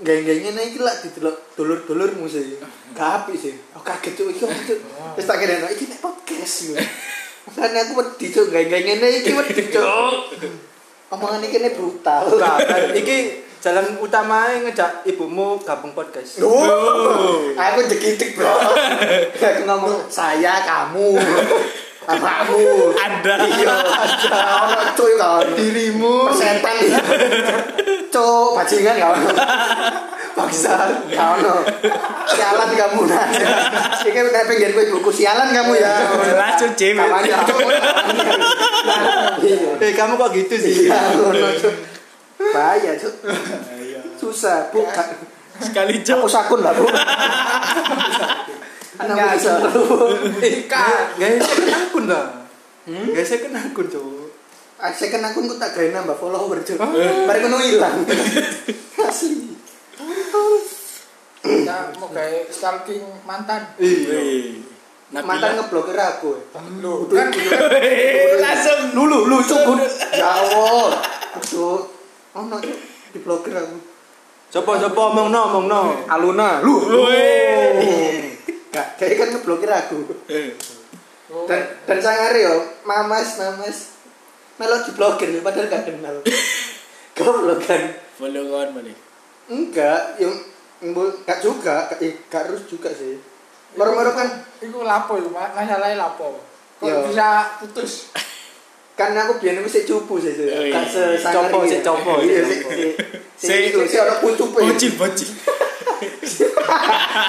geng-geng 0.00 0.40
ngene 0.40 0.72
iki 0.72 0.80
lak 0.80 1.04
didelok 1.04 1.52
dulur-dulurmu 1.58 2.24
sih. 2.30 2.56
Gak 2.96 3.28
apik 3.28 3.36
sih. 3.36 3.52
Aku 3.76 3.84
kaget 3.84 4.12
tuh 4.16 4.32
iki 4.32 4.48
apa 4.48 4.56
tuh. 4.64 4.80
Terus 5.20 5.26
tak 5.28 5.36
kira 5.44 5.68
iki 5.68 5.84
nek 5.92 6.00
podcast 6.00 6.56
yo. 6.72 6.74
Karena 7.56 7.78
aku 7.84 7.92
wedi 8.00 8.26
cuk 8.32 8.46
geng-geng 8.48 8.84
ngene 8.88 9.06
iki 9.20 9.30
wedi 9.36 9.62
cuk. 9.68 9.84
Omongan 11.06 11.38
iki 11.46 11.62
ne 11.62 11.70
brutal. 11.70 12.26
Bukan, 12.34 12.58
iki 12.98 13.46
jalan 13.62 13.94
utama 14.02 14.50
ngejak 14.58 15.06
ibumu 15.06 15.54
gabung 15.62 15.94
podcast. 15.94 16.42
Oh, 16.42 17.54
aku 17.54 17.80
jekitik 17.86 18.34
bro. 18.34 18.50
Aku 19.46 19.62
ngomong 19.66 20.10
saya, 20.10 20.66
kamu, 20.66 21.14
anakmu, 22.10 22.94
Ada. 22.94 23.34
iya, 23.50 23.74
ono 24.66 24.82
cuy 24.94 25.12
kan, 25.18 25.46
Dirimu. 25.54 26.30
persetan, 26.30 26.74
cuk, 28.10 28.54
bajingan 28.54 28.94
gak 28.98 29.14
ono, 30.36 30.44
bangsa, 30.44 30.74
gak 31.08 31.28
ono, 31.40 31.54
sialan 32.28 32.70
kamu 32.76 33.00
nah, 33.08 33.24
ini 34.04 34.20
udah 34.20 34.42
pengen 34.44 34.70
gue 34.76 34.84
buku 34.92 35.10
sialan 35.10 35.48
kamu 35.48 35.72
ya, 35.80 35.92
cuk 36.60 36.76
cewek. 36.76 37.08
Iya. 39.40 39.80
Eh 39.80 39.92
kamu 39.96 40.20
kok 40.20 40.30
gitu 40.36 40.54
sih? 40.60 40.92
Iya, 40.92 41.00
cuk. 41.56 41.74
bahaya 42.52 42.92
cuk, 43.00 43.14
susah, 44.20 44.68
bukan. 44.68 45.06
Sekali 45.56 46.04
cuk. 46.04 46.20
Hapus 46.20 46.36
akun 46.36 46.60
lah, 46.60 46.72
Bu. 46.76 46.84
Anak 48.96 49.36
bisa. 49.36 49.60
Ikan. 50.40 51.04
Guys, 51.20 51.40
second 51.44 51.72
akun 51.72 52.04
lah. 52.08 52.26
Guys, 52.88 53.28
second 53.28 53.54
akun, 53.56 53.86
Cuk. 53.88 54.32
Ah, 54.76 54.92
second 54.92 55.24
akun 55.24 55.48
ku 55.48 55.56
tak 55.56 55.72
gawe 55.76 55.88
nambah 55.92 56.16
follower, 56.16 56.60
Cuk. 56.64 56.80
Mari 57.28 57.38
ngono 57.44 57.60
ilang. 57.60 58.04
Asli. 59.08 59.55
Ya 61.46 61.76
mau 61.98 62.10
gawe 62.10 62.38
stalking 62.50 63.02
mantan. 63.22 63.62
Iya. 63.78 64.18
Wih. 64.18 64.66
Mantan 65.14 65.54
ngeblokir 65.58 65.94
aku. 65.94 66.34
Lho, 66.82 67.06
kan 67.06 67.30
Langsung 68.44 68.80
Lulu, 68.98 69.30
lu 69.30 69.38
cuk. 69.38 69.78
Ya 70.10 70.30
Allah. 70.42 70.98
Cuk. 71.38 71.80
Ono 72.34 72.56
diblokir 73.14 73.54
aku. 73.54 73.76
Coba 74.46 74.78
coba 74.82 75.00
omong 75.14 75.28
no, 75.30 75.40
omong 75.52 75.66
no. 75.70 75.80
Aluna, 76.10 76.62
lu. 76.62 76.74
Gak, 78.74 78.98
kayak 78.98 79.14
kan 79.16 79.28
ngeblokir 79.30 79.70
aku. 79.70 79.96
Eh. 80.28 80.52
Dan 81.46 81.60
dan 81.86 81.98
sangare 81.98 82.42
yo, 82.42 82.54
mamas, 82.82 83.38
mamas. 83.38 83.78
Melok 84.58 84.88
diblokir 84.88 85.30
padahal 85.44 85.70
gak 85.70 85.84
kenal. 85.86 86.16
Kan. 87.16 87.96
Follow 88.20 88.44
kawan 88.44 88.76
balik. 88.76 89.05
Enggak, 89.46 90.18
yang 90.18 90.34
enggak 90.82 91.38
juga, 91.38 91.86
gak, 91.86 92.02
eh, 92.02 92.18
gak 92.26 92.50
harus 92.50 92.66
juga 92.66 92.90
sih. 92.90 93.14
Moro-moro 93.74 94.10
kan 94.10 94.26
iku 94.58 94.82
lapo 94.82 95.16
iku, 95.16 95.30
ma- 95.30 95.52
masalahnya 95.52 95.96
lapo. 95.96 96.40
Kok 96.76 97.08
bisa 97.08 97.56
putus? 97.60 98.10
kan 98.96 99.12
aku 99.12 99.36
biyen 99.36 99.60
wis 99.60 99.76
copo 99.84 100.16
sih 100.16 100.32
sih. 100.32 100.48
Oh, 100.48 100.64
iya. 100.64 100.72
Gak 100.72 100.86
sesangar 100.88 101.52
Copo, 101.52 101.68
sik 101.68 101.84
copo, 101.84 102.12
Iya, 102.24 102.40
sik 102.40 102.60
sik 103.36 103.76
copo. 103.76 103.84
sik. 103.84 104.00
Ono 104.00 104.14
kuncupe. 104.24 104.58
Bocil 104.64 104.92
bocil. 104.96 105.30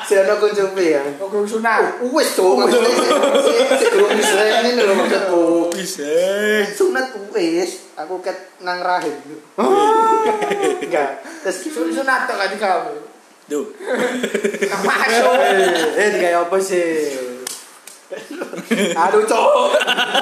Sik 0.07 0.17
ono 0.23 0.33
kuncupe 0.39 0.83
ya. 0.87 1.03
Kok 1.19 1.43
sunat? 1.43 1.99
Wis 2.07 2.29
to, 2.35 2.47
maksudnya 2.55 2.91
sik 3.43 3.67
sik 3.77 3.89
durung 3.91 4.11
bisa 4.15 4.39
ngene 4.63 4.81
lho 4.81 4.93
maksudku. 4.95 5.43
Sunat 6.71 7.07
wis, 7.35 7.86
aku 7.97 8.21
ket 8.21 8.37
nang 8.61 8.77
rahim. 8.85 9.17
Enggak. 10.85 11.25
Terus 11.41 11.57
Sun- 11.65 11.89
Sunat 11.89 12.29
kan 12.29 12.53
kamu. 12.53 12.93
Tuh. 13.49 13.65
Nang 14.69 14.81
masuk. 14.85 15.33
Eh, 15.41 15.97
eh 15.97 16.09
kayak 16.21 16.45
apa 16.45 16.57
sih? 16.61 16.85
aduh 19.03 19.23
cok. 19.25 19.49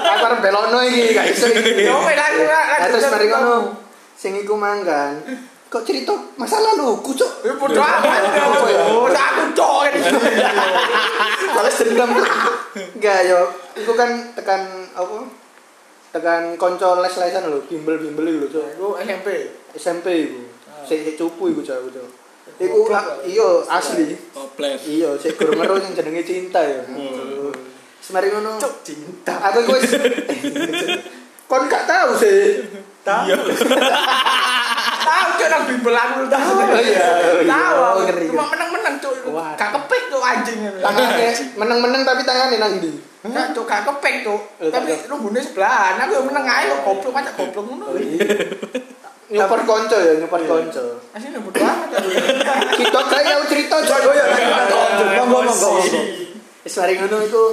Aku 0.02 0.24
arep 0.26 0.40
belono 0.42 0.80
iki, 0.82 1.14
gak 1.14 1.30
iso 1.30 1.46
wes 1.54 2.18
aku 2.18 2.42
Nah, 2.50 2.88
terus 2.90 3.06
mari 3.12 3.28
ngono. 3.30 3.78
Sing 4.16 4.34
iku 4.40 4.56
manggan. 4.58 5.22
Kok 5.70 5.84
cerita 5.84 6.16
masa 6.40 6.64
laluku, 6.64 7.12
Cuk? 7.12 7.44
Ya 7.44 7.52
bodo 7.60 7.82
amat. 7.84 8.22
Ya? 8.32 8.48
Bodo 8.96 9.20
aku 9.20 9.44
cok. 9.52 9.82
Balas 11.52 11.76
dendam. 11.84 12.10
Enggak 12.96 13.20
yo. 13.28 13.42
Iku 13.76 13.92
kan 13.94 14.32
tekan 14.34 14.88
apa? 14.96 15.45
Tekan 16.16 16.56
konco 16.56 17.04
les-lesan 17.04 17.52
lho, 17.52 17.68
bimbel-bimbel 17.68 18.24
lho, 18.24 18.48
Cuk. 18.48 18.64
Iku 18.80 18.88
SMP. 19.04 19.28
SMP 19.76 20.32
iku. 20.32 20.48
Sik 20.88 21.04
sik 21.04 21.16
cupu 21.20 21.52
iku, 21.52 21.60
Cuk. 21.60 21.92
Cuk. 21.92 22.08
Iku 22.56 22.88
ah, 22.96 23.20
iya 23.28 23.68
asli. 23.68 24.16
Koplet. 24.32 24.80
Iya, 24.88 25.20
sik 25.20 25.36
guru 25.36 25.60
ngeru 25.60 25.76
sing 25.84 25.92
jenenge 25.92 26.24
cinta 26.24 26.64
ya. 26.64 26.88
Semari 28.00 28.32
ngono. 28.32 28.56
Cuk 28.64 28.80
cinta. 28.88 29.44
Aku 29.52 29.68
iku 29.68 29.76
wis 29.76 29.92
Kon 31.52 31.68
gak 31.68 31.84
tahu 31.84 32.16
sih. 32.16 32.64
Tahu. 33.04 33.36
Iya. 35.06 35.14
Tahu 35.14 35.30
cok 35.38 35.48
nang 35.54 35.64
bimbel 35.70 35.96
aku 35.96 36.22
tahu. 36.26 36.54
Oh, 36.58 36.82
iya, 36.82 36.82
iya. 36.82 37.46
Tahu. 37.46 37.76
Oh, 37.78 37.86
aku. 37.94 38.00
ngeri. 38.10 38.28
Cuma 38.34 38.46
meneng-meneng 38.50 38.96
cok. 38.98 39.14
Wah. 39.30 39.54
Gak 39.54 39.70
kepek 39.70 40.02
cok 40.10 40.24
anjing. 40.26 40.58
Tangannya 40.82 41.30
meneng-meneng 41.54 42.02
tapi 42.02 42.22
tangannya 42.26 42.58
nang 42.58 42.74
ndi? 42.82 42.92
Gak 43.30 43.48
cok 43.54 43.66
gak 43.70 43.82
kepek 43.86 44.16
cok. 44.26 44.42
Eh, 44.66 44.70
Tapi 44.74 44.90
rumbune 45.06 45.40
sebelahan. 45.40 46.02
Aku 46.02 46.12
yang 46.18 46.26
meneng 46.26 46.46
ae 46.50 46.64
kok 46.74 46.80
goblok 46.82 47.14
macam 47.14 47.34
goblok 47.38 47.66
ngono. 47.70 47.86
Nyopot 49.26 49.62
konco 49.66 49.98
ya, 49.98 50.14
nyopot 50.22 50.42
konco. 50.46 50.86
Asine 51.14 51.42
bodo 51.42 51.58
amat. 51.58 51.90
aku. 51.98 52.10
Kita 52.78 53.00
kayak 53.10 53.46
cerita 53.50 53.76
Cuk. 53.82 53.98
Oh 54.06 54.14
iya. 54.14 54.26
Monggo, 54.30 54.82
monggo, 55.34 55.40
monggo. 55.50 55.72
Wis 56.66 56.74
mari 56.78 56.94
ngono 56.98 57.18
iku 57.26 57.44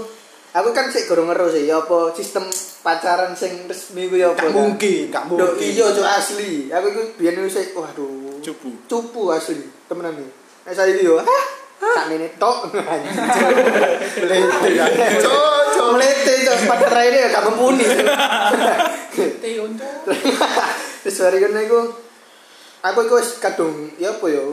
Aku 0.53 0.69
kan 0.77 0.93
sik 0.93 1.09
gorong 1.09 1.33
ngeru 1.33 1.49
sih, 1.49 1.65
ya 1.65 1.81
apa 1.81 2.12
sistem 2.12 2.45
pacaran 2.85 3.33
sing 3.33 3.65
resmi 3.65 4.12
ku 4.12 4.21
ya 4.21 4.37
apa. 4.37 4.37
Gak 4.37 4.53
kan? 4.53 4.53
mungkin, 4.53 5.09
gak 5.09 5.25
Duh, 5.33 5.49
mungkin. 5.49 5.65
iya 5.65 5.87
cuk 5.88 6.05
asli. 6.05 6.69
Aku 6.69 7.17
biyen 7.17 7.41
wis 7.41 7.57
sik 7.57 7.73
waduh. 7.73 8.37
Cupu. 8.45 8.69
Cupu 8.85 9.33
asli, 9.33 9.65
temenan 9.88 10.12
iki. 10.21 10.29
Nek 10.69 10.75
saiki 10.77 11.09
yo, 11.09 11.17
hah? 11.17 11.45
Sak 11.83 12.12
menit 12.12 12.37
tok. 12.37 12.69
Melete 14.21 14.69
ya. 14.77 14.85
Cuk 15.25 15.88
melete 15.97 16.33
cuk 16.45 16.57
pada 16.69 16.87
raine 17.01 17.17
ya 17.17 17.29
gak 17.33 17.49
mumpuni. 17.49 17.88
Terus 21.03 21.19
hari 21.19 21.43
kene 21.43 21.67
iku 21.67 21.81
aku 22.85 22.99
iku 23.09 23.15
wis 23.19 23.41
kadung 23.41 23.91
ya 23.97 24.12
apa 24.15 24.27
ya 24.29 24.45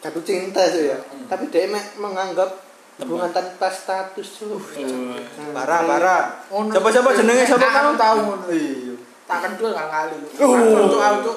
jatuh 0.00 0.24
cinta 0.24 0.64
sih 0.72 0.88
ya. 0.88 0.96
Tapi 1.28 1.52
dia 1.52 1.68
menganggap 2.00 2.63
hubungan 2.94 3.30
tanpa 3.34 3.66
status 3.66 4.28
tuh. 4.38 4.60
Parah, 5.50 5.80
parah. 5.82 6.22
Ngono. 6.50 6.70
Siapa-siapa 6.70 7.10
jenenge 7.18 7.42
siapa 7.42 7.66
kamu? 7.66 7.92
tahu 7.98 8.16
ngono. 8.22 8.46
Iya. 8.50 8.94
Tak 9.24 9.38
kentul 9.40 9.72
gak 9.72 9.88
kali. 9.88 10.16
Oh. 10.38 10.84
Untuk 10.84 11.00
aku. 11.00 11.32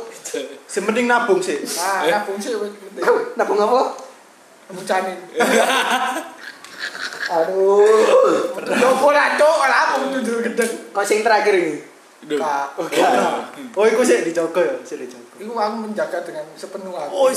Sing 0.67 0.83
penting 0.85 1.07
nabung 1.07 1.39
sih. 1.39 1.57
Nah, 1.63 2.05
Eh. 2.05 2.11
nabung 2.13 2.37
sih. 2.37 2.53
Nabung 3.33 3.57
apa? 3.57 3.95
Mucanin. 4.69 5.17
Aduh. 7.27 7.83
Coba 8.55 9.07
lah, 9.11 9.27
cok, 9.35 9.59
lah 9.67 9.79
aku 9.91 10.19
tuh 10.23 10.39
gedeng. 10.43 10.71
Kok 10.95 11.03
sing 11.03 11.23
terakhir 11.23 11.55
ini? 11.55 11.75
Kak, 12.17 12.73
Oh, 13.77 13.85
iku 13.85 14.01
sih 14.01 14.25
dicoba 14.25 14.59
ya, 14.65 14.73
sih 14.81 14.97
dicoba. 14.97 15.37
Itu 15.37 15.53
aku 15.53 15.75
menjaga 15.85 16.17
dengan 16.25 16.49
sepenuh 16.57 16.97
hati. 16.97 17.13
Oh, 17.13 17.29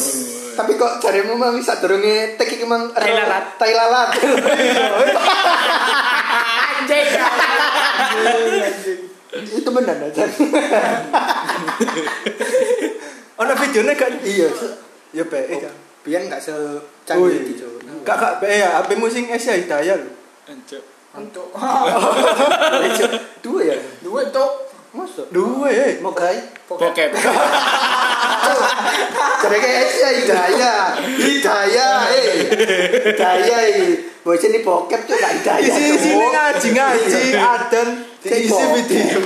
Tapi 0.56 0.72
kok 0.80 1.04
jarimu 1.04 1.36
mang 1.36 1.52
bisa 1.52 1.76
durunge 1.78 2.34
tek 2.40 2.48
iki 2.48 2.64
mang 2.64 2.88
Tai 2.96 3.12
lalat. 3.12 3.44
Tai 3.60 3.72
lalat. 3.76 4.08
Anjing. 6.80 7.06
Itu 9.30 9.68
benar 9.70 9.96
aja. 10.00 10.24
Ono 13.36 13.52
videonya 13.52 13.94
kan? 13.94 14.12
Iya. 14.24 14.48
Ya 15.12 15.24
kan. 15.28 15.74
Biar 16.00 16.24
enggak 16.24 16.40
se 16.40 16.56
Oh, 16.56 16.80
canggih 17.04 17.36
iya. 17.36 17.50
gitu. 17.52 17.66
Kak 18.06 18.16
kak 18.16 18.32
baik 18.40 18.64
ya, 18.64 18.80
HP 18.80 18.96
musing 18.96 19.26
Asia 19.28 19.52
Hidayah 19.58 19.98
lho. 19.98 20.10
Ancuk. 20.48 20.82
Untuk 21.10 21.50
Dua 23.42 23.60
ya? 23.66 23.69
Dua 25.30 25.68
eh. 25.70 25.92
Mau? 26.02 26.12
Bokep. 26.14 27.10
Jadi 29.40 29.56
kayak 29.56 29.84
ya 29.96 30.08
hidayah, 30.20 30.82
hidayah, 31.00 31.96
eh, 32.12 32.28
hidayah, 33.08 33.60
eh, 33.72 33.96
bocah 34.20 34.48
ini 34.52 34.60
bokep 34.60 35.00
tuh 35.08 35.16
gak 35.16 35.32
hidayah. 35.40 35.64
Isi 35.64 35.82
isi 35.96 36.10
Cuk. 36.12 36.28
ngaji 36.28 36.68
ngaji 36.76 37.20
Iya. 37.32 37.40
adan 37.40 37.88
Cek 38.20 38.40
video. 38.52 39.20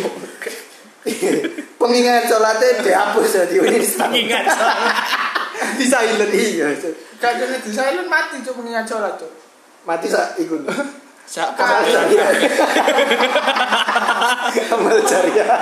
Pengingat 1.76 2.30
sholatnya 2.30 2.80
dihapus 2.80 3.30
ya 3.34 3.44
di 3.50 3.56
Instagram. 3.60 4.14
Ingat 4.14 4.44
Di 5.76 5.84
silent. 5.84 6.30
Iya, 6.30 6.66
Cuk. 6.78 6.94
gak 7.18 7.32
jadi 7.42 7.56
di 7.58 7.70
silent 7.74 8.08
mati 8.08 8.38
cok 8.40 8.54
mengingat 8.62 8.86
sholat 8.86 9.18
cok. 9.18 9.32
mati 9.84 10.06
sak 10.08 10.38
ikut. 10.40 10.62
Sak 11.24 11.56
Amal 11.56 11.88
jariah. 11.88 12.28
Amal 14.72 14.98
jariah. 15.02 15.48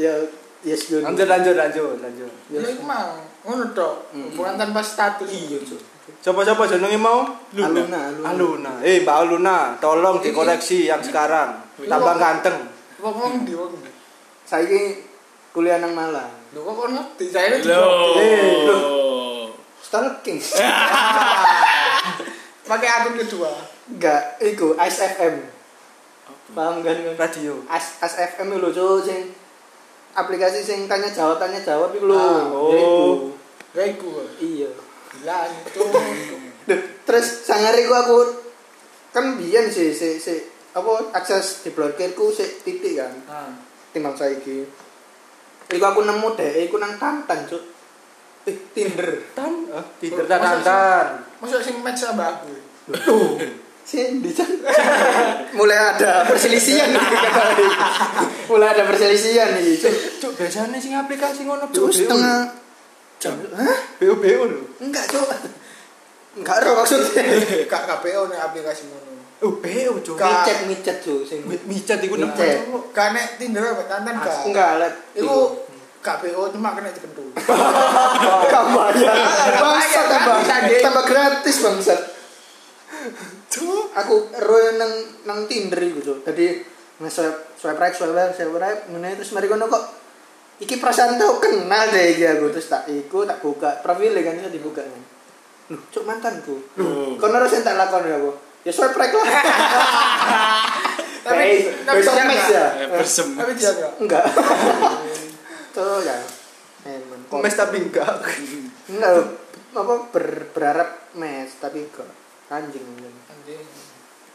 Ya, 0.00 0.16
yes 0.64 0.88
dulu. 0.88 1.04
Lanjut 1.04 1.28
lanjut 1.28 1.54
lanjut 1.60 2.00
lanjut. 2.00 2.30
Ya 2.48 2.64
mah 2.80 3.20
ngono 3.44 3.68
tok. 3.76 4.08
Hubungan 4.16 4.56
tanpa 4.56 4.80
status. 4.80 5.28
Iya, 5.28 5.60
Cuk. 5.60 5.76
Coba-coba 6.24 6.64
jenenge 6.64 6.96
mau? 6.96 7.28
Aluna, 7.52 8.08
aluna. 8.08 8.24
Aluna. 8.32 8.72
Eh, 8.80 9.04
Mbak 9.04 9.16
Aluna, 9.24 9.76
tolong 9.76 10.24
dikoleksi 10.24 10.88
yang 10.88 11.04
sekarang. 11.04 11.60
Tambah 11.76 12.16
ganteng. 12.16 12.64
Wong 13.00 13.12
wong 13.12 13.44
di 13.44 13.52
wong. 13.52 13.76
Saiki 14.48 15.04
kuliah 15.52 15.76
nang 15.78 15.92
Malang. 15.92 16.32
Lho 16.56 16.64
kok 16.64 16.88
ngerti 16.90 17.26
saya 17.30 17.60
itu. 17.60 17.68
Loh. 17.68 19.52
Stalking. 19.86 20.40
Pakai 22.70 22.86
akun 22.86 23.18
kedua. 23.18 23.50
Enggak, 23.90 24.38
iku 24.38 24.78
Ice 24.86 25.02
FM. 25.02 25.42
Paham 26.54 26.86
kan? 26.86 26.94
kan? 26.94 27.14
Radio. 27.18 27.66
As 27.66 27.98
As 27.98 28.14
FM 28.14 28.54
lho 28.54 28.70
Cuk 28.70 29.02
sing 29.02 29.34
aplikasi 30.14 30.62
sing 30.62 30.86
tanya 30.86 31.10
jawab 31.10 31.42
tanya 31.42 31.58
jawab 31.58 31.90
iku 31.90 32.06
lho. 32.06 32.14
Ah, 32.14 32.46
oh. 32.54 33.34
Ya 33.74 33.90
iku. 33.90 34.22
Ya. 34.22 34.26
Iya. 34.38 34.70
Gila 35.10 35.38
itu. 35.50 35.82
Terus 37.06 37.26
sangare 37.42 37.82
ku 37.90 37.94
aku 37.94 38.18
kan 39.10 39.34
biyen 39.34 39.66
sih 39.66 39.90
si, 39.90 40.22
si, 40.22 40.38
apa 40.70 41.10
akses 41.10 41.66
diblokirku 41.66 42.30
si 42.30 42.46
titik 42.62 43.02
kan 43.02 43.10
Nah. 43.26 43.50
timbang 43.90 44.14
saiki. 44.14 44.62
Iku 45.70 45.84
aku 45.86 46.02
nemu 46.06 46.34
deh, 46.38 46.66
iku 46.66 46.78
nang 46.78 46.98
Tantan, 46.98 47.46
Cuk. 47.46 47.62
Eh, 48.48 48.56
Tinder. 48.72 49.08
Tan, 49.36 49.52
eh, 49.68 49.84
Tinder 50.00 50.24
dan 50.24 50.40
tantan. 50.40 51.06
Masuk 51.44 51.60
sing 51.60 51.76
match 51.84 52.00
sama 52.00 52.40
aku. 52.40 52.48
Tuh. 52.88 53.36
Chan. 53.90 54.22
Mulai 55.58 55.78
ada 55.96 56.22
perselisihan 56.22 56.94
nih 56.94 57.02
Mulai 58.50 58.68
ada 58.76 58.82
perselisihan 58.86 59.50
nih. 59.58 59.74
Cuk. 59.82 59.94
Cuk, 60.22 60.32
biasanya 60.38 60.78
sing 60.78 60.94
aplikasi 60.94 61.42
ngono 61.42 61.66
Cuk, 61.74 61.90
setengah 61.90 62.54
jam. 63.18 63.34
Hah? 63.50 63.78
BO 63.98 64.14
BO 64.22 64.42
lho. 64.46 64.60
Enggak, 64.78 65.10
Cuk. 65.10 65.26
Enggak 66.38 66.54
ada 66.62 66.70
maksudnya. 66.78 67.22
Kak 67.66 67.82
KPO 67.90 68.30
nih 68.30 68.38
aplikasi 68.38 68.86
ngono. 68.86 69.10
Oh, 69.40 69.56
BO 69.56 69.92
cuk. 70.04 70.20
Micet, 70.20 70.58
micet, 70.68 70.96
Cuk. 71.00 71.24
Micet 71.66 71.98
iku 72.04 72.14
nek 72.20 72.36
Tinder 73.40 73.64
apa 73.74 73.82
tantan 73.88 74.14
kak? 74.20 74.46
enggak 74.46 74.70
lah. 74.78 74.90
Iku 75.16 75.66
KPO 76.00 76.42
cuma 76.56 76.72
kena 76.72 76.88
dikentul. 76.88 77.28
Kamu 78.48 78.68
bayar. 78.76 79.16
Bangsat 79.60 80.06
tambah 80.08 80.36
Dek. 80.48 80.80
tambah 80.80 81.04
gratis 81.04 81.56
bangsat. 81.60 82.00
Aku 83.90 84.14
roy 84.38 84.78
nang 84.78 84.92
nang 85.26 85.38
Tinder 85.50 85.82
Cuk. 86.00 86.22
Tadi 86.24 86.62
nge-swipe 87.00 87.58
swipe 87.58 87.80
right, 87.80 87.92
swipe 87.92 88.14
right, 88.14 88.32
swipe 88.32 88.56
right, 88.56 88.80
ngene 88.92 89.16
terus 89.16 89.32
mari 89.32 89.48
kono 89.48 89.66
kok 89.66 89.84
iki 90.60 90.76
perasaan 90.76 91.16
tau 91.16 91.40
kenal 91.40 91.88
deh 91.88 92.12
iki 92.12 92.28
aku 92.28 92.52
terus 92.52 92.68
tak 92.68 92.84
iku 92.92 93.24
tak 93.24 93.40
buka 93.40 93.80
profil 93.80 94.12
kan 94.20 94.36
iso 94.40 94.52
dibuka 94.52 94.84
kan. 94.84 95.02
Loh, 95.74 95.80
cuk 95.90 96.04
mantanku. 96.06 96.56
Loh. 96.78 97.16
Kono 97.20 97.34
harus 97.40 97.52
yang 97.52 97.64
tak 97.66 97.76
lakoni 97.76 98.14
aku. 98.14 98.30
Ya 98.64 98.72
swipe 98.72 98.96
right 98.96 99.12
lah. 99.12 99.26
Tapi 101.20 101.68
tapi 101.84 102.00
ya. 102.48 102.64
Eh, 102.80 102.88
Bersem. 102.96 103.36
Tapi 103.36 103.52
dia 103.52 103.76
enggak. 104.00 104.24
Enggak. 105.70 105.86
Tuh 105.86 105.98
ya. 106.02 106.18
Emang. 106.90 107.42
Mes 107.42 107.54
tapi 107.54 107.76
enggak. 107.78 108.26
Enggak 108.90 109.12
apa 109.70 109.94
ber, 110.10 110.50
berharap 110.50 111.14
mes 111.14 111.50
tapi 111.62 111.86
enggak 111.86 112.10
anjing 112.50 112.82
anjing. 112.82 113.16
Anjing. 113.30 113.66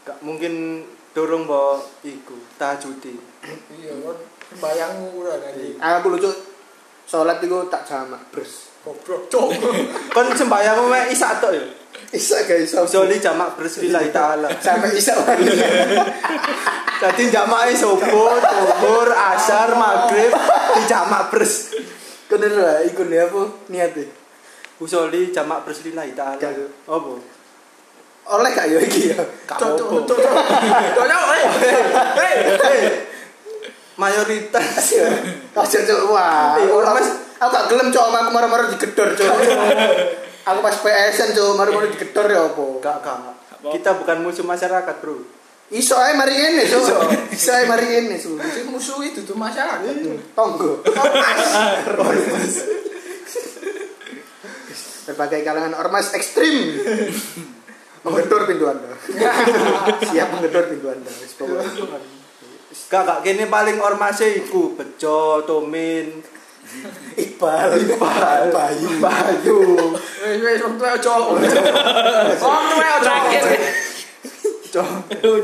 Gak 0.08 0.18
mungkin 0.24 0.84
dorong 1.12 1.44
mbok 1.44 2.00
iku 2.06 2.36
tajuti. 2.56 3.12
Iya 3.76 3.92
kon 4.00 4.18
bayangmu 4.56 5.20
ora 5.20 5.36
tadi. 5.36 5.76
Aku 5.76 6.08
lucu 6.08 6.32
sholat 7.04 7.44
itu 7.44 7.56
tak 7.68 7.84
jamak 7.84 8.22
bers. 8.32 8.72
Goblok 8.80 9.28
cok. 9.28 9.48
Kon 10.14 10.32
sembayangmu 10.32 10.88
mek 10.88 11.12
isak 11.12 11.44
tok 11.44 11.52
ya. 11.52 11.64
Isa 12.12 12.44
guys, 12.44 12.72
jamak 13.18 13.58
bersilillahi 13.58 14.08
taala. 14.08 14.48
sampai 14.56 14.94
isa 14.94 15.12
wani. 15.20 15.50
Dadi 16.96 17.24
jamake 17.28 17.76
subuh, 17.76 18.40
zuhur, 18.40 19.08
asar, 19.12 19.74
maghrib 19.74 20.32
dijamak 20.74 21.28
bers. 21.28 21.76
Bener 22.26 22.52
lah, 22.56 22.78
ikut 22.82 23.06
dia 23.06 23.28
apa 23.28 23.42
niatnya? 23.68 24.06
Usoli 24.76 25.28
jamak 25.28 25.64
bersilillahi 25.64 26.12
taala. 26.12 26.40
Gak. 26.40 26.56
Apa? 26.88 27.12
Oleh 28.26 28.50
gak 28.50 28.66
ya 28.66 28.78
iki 28.80 29.12
ya? 29.12 29.20
Gak 29.46 29.56
Cok 29.56 29.70
cok 29.76 29.86
apa-apa. 29.86 30.08
cok. 30.08 30.18
Cok 30.18 31.06
cok. 31.06 31.24
eh. 32.74 32.92
Mayoritas 33.96 34.66
Aja 35.56 35.78
cok 35.82 36.00
wah. 36.10 36.58
Iya, 36.58 36.68
Aku 36.68 36.90
Mas. 36.96 37.08
aku 37.36 37.50
gak 37.52 37.66
gelem 37.68 37.88
cok 37.88 38.04
aku 38.06 38.30
marah-marah 38.30 38.66
digedor 38.72 39.08
cok. 39.12 39.30
Aku 40.46 40.62
pas 40.62 40.78
PSN 40.78 41.34
cok 41.34 41.58
marah-marah 41.58 41.90
digedor 41.90 42.30
ya 42.30 42.46
apa? 42.46 42.64
gak 42.78 42.96
gak. 43.02 43.34
Kita 43.66 43.98
bukan 43.98 44.22
musuh 44.22 44.46
masyarakat, 44.46 44.94
Bro. 45.02 45.18
Iso 45.74 45.98
ae 45.98 46.14
mari 46.14 46.38
ngene 46.38 46.62
cok. 46.70 47.34
Iso 47.34 47.50
ae 47.50 47.66
mari 47.66 47.90
ngene 47.90 48.14
su. 48.14 48.38
Sing 48.38 48.70
musuh 48.70 49.02
itu 49.02 49.26
tuh 49.26 49.34
masyarakat. 49.34 49.82
Tonggo. 50.38 50.86
Berbagai 55.06 55.42
kalangan 55.46 55.74
ormas 55.78 56.14
ekstrim 56.14 56.82
menggedor 58.06 58.46
pintu 58.46 58.70
anda. 58.70 58.94
Siap 60.10 60.28
menggedor 60.38 60.64
pintu 60.70 60.86
anda. 60.94 61.10
Gak 62.86 63.02
gak 63.02 63.26
kene 63.26 63.50
paling 63.50 63.82
ormase 63.82 64.30
iku 64.46 64.78
Bejo, 64.78 65.42
Tomin, 65.42 66.22
Iqbal, 67.16 67.70
Iqbal, 67.78 68.42
Bayu, 68.50 68.88
Bayu. 68.98 69.58
Wes 70.22 70.38
wes 70.42 70.60
wong 70.66 70.74
tuwa 70.76 70.98
cok. 70.98 71.22
Wong 72.42 72.64
tuwa 72.74 72.96
cok. 73.00 73.22
Cok. 74.74 74.90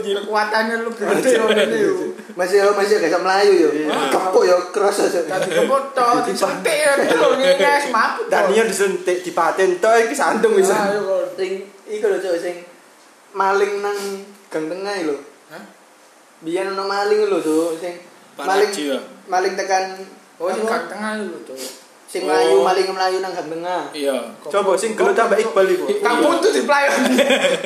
Kekuatannya 0.03 0.77
lebih 0.83 1.05
gede 1.23 1.31
ini 1.39 1.79
yo. 1.79 1.95
Masih 2.35 2.65
masih 2.75 3.01
gak 3.01 3.23
melayu 3.23 3.55
yo. 3.55 3.71
Kepuk 4.11 4.45
yo 4.45 4.57
keras 4.75 5.09
aja. 5.09 5.23
Tadi 5.25 5.49
kebot 5.53 5.95
to 5.95 6.09
disentik 6.27 6.77
ya 6.77 6.93
lho 6.99 7.39
nyenges 7.39 7.89
mampu. 7.95 8.27
Daniel 8.29 8.67
disuntik 8.69 9.23
dipaten 9.23 9.79
tok 9.79 9.95
iki 10.05 10.15
sandung 10.17 10.59
kon. 10.59 10.67
Sing 11.39 11.65
iku 11.87 12.07
lho 12.11 12.19
Cuk 12.19 12.37
sing 12.43 12.67
maling 13.33 13.81
nang 13.81 13.99
gang 14.51 14.65
tengah 14.69 14.97
lho. 15.07 15.17
Hah? 15.55 15.65
Biyen 16.43 16.75
ono 16.75 16.85
maling 16.85 17.31
lho 17.31 17.39
Cuk 17.41 17.79
sing 17.79 17.95
maling 18.37 18.73
ya? 18.75 18.99
maling 19.29 19.55
tekan 19.55 20.03
Oh 20.41 20.49
sing 20.49 20.65
gak 20.65 20.89
tengah 20.89 21.21
lho 21.21 21.39
to. 21.45 21.55
sing 22.13 22.25
Oh. 22.25 22.29
melayu 22.29 22.61
maling 22.61 22.89
melayu 22.93 23.17
nang 23.25 23.33
gang 23.33 23.49
tengah. 23.49 23.83
Iya. 23.97 24.17
Coba 24.45 24.77
sing 24.77 24.93
gelut 24.93 25.17
tambah 25.17 25.37
Iqbal 25.41 25.65
iku. 25.73 25.85
Kamu 25.89 26.41
tuh 26.45 26.53
di 26.53 26.63
playon. 26.69 27.01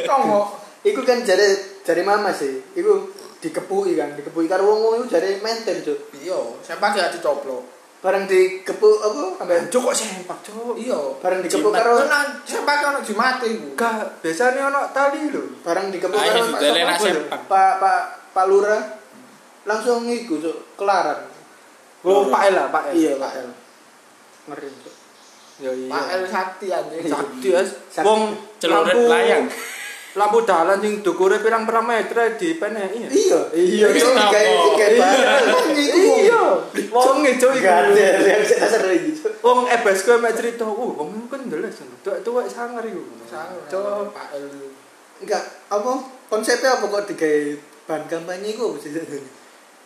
Tongo. 0.07 0.43
Iku 0.87 1.03
kan 1.03 1.19
jare 1.27 1.83
jare 1.83 2.07
mama 2.07 2.31
sih. 2.31 2.63
Iku 2.79 3.11
dikepuki 3.43 3.99
kan, 3.99 4.15
dikepuki 4.15 4.47
karo 4.47 4.71
wong-wong 4.71 5.03
iku 5.03 5.19
jare 5.19 5.43
menten 5.43 5.83
Cuk. 5.83 6.15
Iya, 6.15 6.39
sempak 6.63 6.95
ya 6.95 7.11
dicoplok. 7.11 7.75
Bareng 7.99 8.23
dikepuk 8.31 9.03
apa 9.03 9.43
ambek 9.43 9.67
Cok 9.67 9.83
kok 9.91 9.97
sempak, 9.99 10.39
Cok. 10.47 10.79
Iya. 10.79 10.95
bareng 11.19 11.43
dikepuk 11.43 11.75
karo 11.75 12.07
Tenan 12.07 12.39
sempak 12.47 12.87
ono 12.87 13.03
jimate 13.03 13.51
iku. 13.51 13.75
Gak, 13.75 14.23
biasanya 14.23 14.71
ono 14.71 14.81
tali 14.95 15.27
lho. 15.27 15.43
bareng 15.67 15.91
dikepuk 15.91 16.15
karo. 16.23 16.47
Pak 17.51 17.73
Pak 17.83 18.01
Pak 18.31 18.45
Lurah 18.47 18.83
langsung 19.67 20.07
iku 20.07 20.39
Cuk, 20.39 20.79
kelaran. 20.79 21.19
Oh, 22.07 22.31
Pak 22.31 22.43
El 22.47 22.55
lah, 22.55 22.67
Pak 22.71 22.83
El. 22.91 22.95
Iya, 23.03 23.13
Pak 23.19 23.33
El. 23.35 23.49
Ngeri. 24.47 24.69
Ya 25.57 25.71
iya. 25.75 25.91
Pak 25.91 26.05
El 26.15 26.23
Sakti 26.31 26.67
anjing. 26.71 27.03
Sakti 27.11 27.49
ya. 27.51 27.63
Wong 28.07 28.21
Celurit 28.63 28.95
layang. 29.11 29.51
Lampu 30.17 30.49
dalan 30.49 30.81
sing 30.81 31.05
dukure 31.05 31.45
pirang-pirang 31.45 31.85
meter 31.85 32.41
di 32.41 32.57
peneki. 32.57 33.05
ya? 33.05 33.11
Iya, 33.13 33.41
iya, 33.53 33.87
bareng 33.93 35.77
iku. 35.77 36.13
Iya. 36.25 36.43
Wong 36.89 37.21
ngejo 37.21 37.49
iku. 37.53 37.69
Wong 39.45 39.59
ebes 39.69 40.01
kowe 40.09 40.17
mek 40.17 40.33
cerita, 40.33 40.65
"Uh, 40.65 40.97
wong 40.97 41.29
kan 41.29 41.45
ndeles." 41.45 41.85
Tuwek-tuwek 42.01 42.49
sangar 42.49 42.81
iku. 42.89 43.05
Cok, 43.69 44.17
Pak 44.17 44.41
El. 44.41 44.73
Enggak, 45.21 45.45
apa 45.69 45.93
konsepnya 46.33 46.81
apa 46.81 46.85
kok 46.89 47.09
digawe 47.13 47.43
bahan 47.89 48.05
kampanye 48.09 48.57
iku 48.57 48.77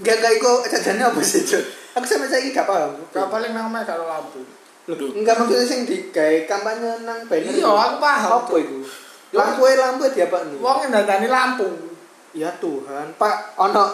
Enggak 0.01 0.17
enggak 0.17 0.33
iku 0.41 0.53
jadinya 0.65 1.13
apa 1.13 1.21
sih, 1.21 1.45
Cuk? 1.45 1.65
Aku 2.01 2.05
sampe 2.09 2.27
saiki 2.33 2.57
gak 2.57 2.65
paham. 2.65 2.97
Gak 3.13 3.29
paling 3.29 3.53
nang 3.53 3.69
mek 3.69 3.85
karo 3.85 4.09
lampu. 4.09 4.41
Loh. 4.89 4.97
Enggak 4.97 5.37
maksudnya 5.37 5.67
sing 5.69 5.85
digawe 5.85 6.49
kampanye 6.49 7.05
nang 7.05 7.29
banner. 7.29 7.53
Iya, 7.53 7.69
aku 7.69 7.97
paham. 8.01 8.31
Apa 8.41 8.55
iku? 8.57 8.79
Lampu 9.37 9.61
e 9.69 9.73
lampu 9.77 10.03
e 10.09 10.11
diapakno? 10.17 10.57
Wong 10.59 10.89
ndandani 10.89 11.29
lampu. 11.29 11.69
Ya 12.31 12.49
Tuhan, 12.63 13.19
Pak 13.19 13.59
ono 13.59 13.85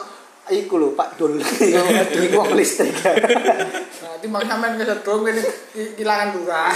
iku 0.52 0.76
lho, 0.78 0.88
Pak 0.92 1.16
Dul. 1.18 1.40
Wong 2.38 2.48
listrik. 2.54 2.94
Nah, 3.96 4.12
timbang 4.20 4.44
sampean 4.44 4.76
kesedrong 4.76 5.24
kene 5.24 5.40
kehilangan 5.72 6.36
lurah. 6.36 6.68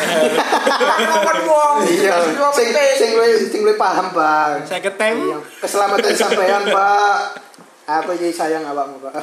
Ngomong 1.04 1.40
wong. 1.44 1.74
Iya, 1.84 2.16
sing 2.56 2.72
sing 2.96 3.10
luwih 3.12 3.36
sing 3.44 3.60
luwih 3.60 3.76
paham, 3.76 4.08
Bang. 4.16 4.64
Saya 4.64 4.80
ketemu. 4.80 5.36
Iya, 5.36 5.38
keselamatan 5.60 6.16
sampean, 6.16 6.64
Pak. 6.72 7.49
Aku 7.90 8.14
iki 8.14 8.30
sayang 8.30 8.62
awakmu, 8.62 9.02
Pak. 9.02 9.14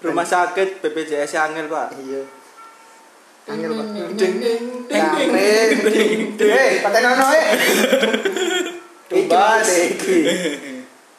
Rumah 0.00 0.24
sakit 0.24 0.80
BPJS 0.80 1.36
angel, 1.36 1.68
Pak. 1.68 1.92
Iya. 2.00 2.22
Angel, 3.52 3.76
Pak. 3.76 3.86
ding 4.16 4.34
ding 4.40 4.64
Ding 4.88 6.20
Eh, 6.40 6.80
paten 6.80 7.04
ono 7.04 7.26
eh. 7.36 7.44
Tumbas. 9.12 9.68
Iki. 9.68 10.20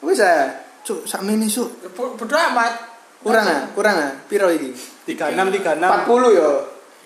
Wis 0.02 0.18
ah. 0.26 0.50
Cuk, 0.82 1.06
sakmene 1.06 1.46
suk. 1.46 1.94
Bodo 1.94 2.34
amat. 2.34 2.90
Kurang 3.22 3.46
ah, 3.46 3.62
kurang 3.70 3.96
ah. 4.02 4.10
Piro 4.26 4.50
iki? 4.50 4.74
36 5.06 5.38
36. 5.62 5.78
40 5.78 6.38
yo. 6.42 6.50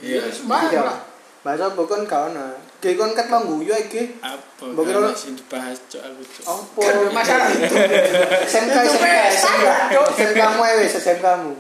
Iya, 0.01 0.33
sembarang 0.33 0.73
lah. 0.81 0.99
Masa 1.45 1.77
bukan 1.77 2.09
kau 2.09 2.33
na. 2.33 2.57
Kayak 2.87 3.03
kon 3.03 3.19
kat 3.19 3.27
mangguyu 3.27 3.75
iki. 3.75 4.15
Apa? 4.23 4.63
Mbok 4.63 4.87
kira- 4.87 5.11
sing 5.11 5.35
dibahas 5.35 5.75
cok 5.91 6.07
aku 6.07 6.23
cok. 6.23 6.45
Apa? 6.47 6.81
Kan 6.87 6.95
masalah 7.11 7.51
itu. 7.51 7.75
SMK 8.47 8.77
SMK 8.79 9.07
SMK. 9.35 9.67
SMK 10.15 10.39
kamu 10.39 10.63
ya 10.63 10.75
wis 10.79 10.95
SMK 10.95 11.19
kamu. 11.19 11.51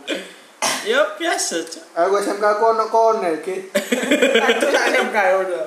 Ya 0.87 1.03
biasa 1.18 1.66
cok. 1.66 1.85
Aku 1.99 2.14
SMK 2.22 2.45
aku 2.47 2.64
ono 2.70 2.87
kono 2.87 3.27
iki. 3.27 3.59
Itu 4.39 4.66
sak 4.70 4.85
SMK 4.87 5.16
ya 5.18 5.35
udah. 5.43 5.64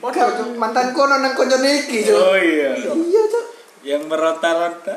Kau 0.00 0.32
mantan 0.56 0.96
kono 0.96 1.20
nang 1.20 1.36
koncone 1.36 1.84
iki, 1.84 2.00
Cuk. 2.00 2.16
Oh 2.16 2.32
iya. 2.32 2.72
Iya, 2.72 3.22
Cuk. 3.28 3.44
Yang 3.84 4.02
meronta-ronta. 4.08 4.96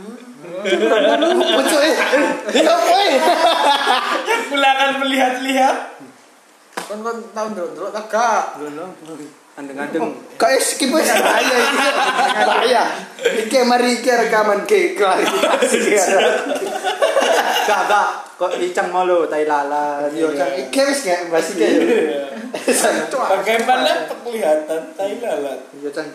Apa, 0.00 1.60
Cuk? 1.68 1.82
eh? 1.84 1.96
Ya 2.56 2.70
apa? 2.72 2.96
Pulangan 4.48 4.90
melihat-lihat. 5.04 5.76
Kon 6.90 7.06
kon 7.06 7.22
tahun 7.30 7.54
dulu 7.54 7.86
tak 7.94 8.10
gak. 8.10 8.58
Andeng-andeng. 9.54 10.10
Kau 10.34 10.50
skip 10.58 10.90
wis 10.90 11.06
bahaya 11.06 11.54
iki. 11.54 11.78
Cuk. 11.86 11.94
Bahaya. 12.50 12.82
Iki 13.46 13.58
mari 13.62 14.02
iki 14.02 14.10
rekaman 14.10 14.66
ke 14.66 14.98
klarifikasi. 14.98 15.78
Gak. 17.70 18.10
Kok 18.34 18.58
icang 18.58 18.90
mau 18.90 19.06
lo 19.06 19.30
tai 19.30 19.46
lala. 19.46 20.02
Yo, 20.10 20.34
Cang, 20.34 20.50
iki 20.58 20.80
wis 20.82 21.06
gak 21.06 21.30
bahas 21.30 21.54
iki. 21.54 21.62
yo. 21.62 22.26
Bagaimana 23.38 24.10
penglihatan 24.10 24.82
tai 24.98 25.14
lalat? 25.22 25.62
Iya, 25.78 25.94
Cang. 25.94 26.10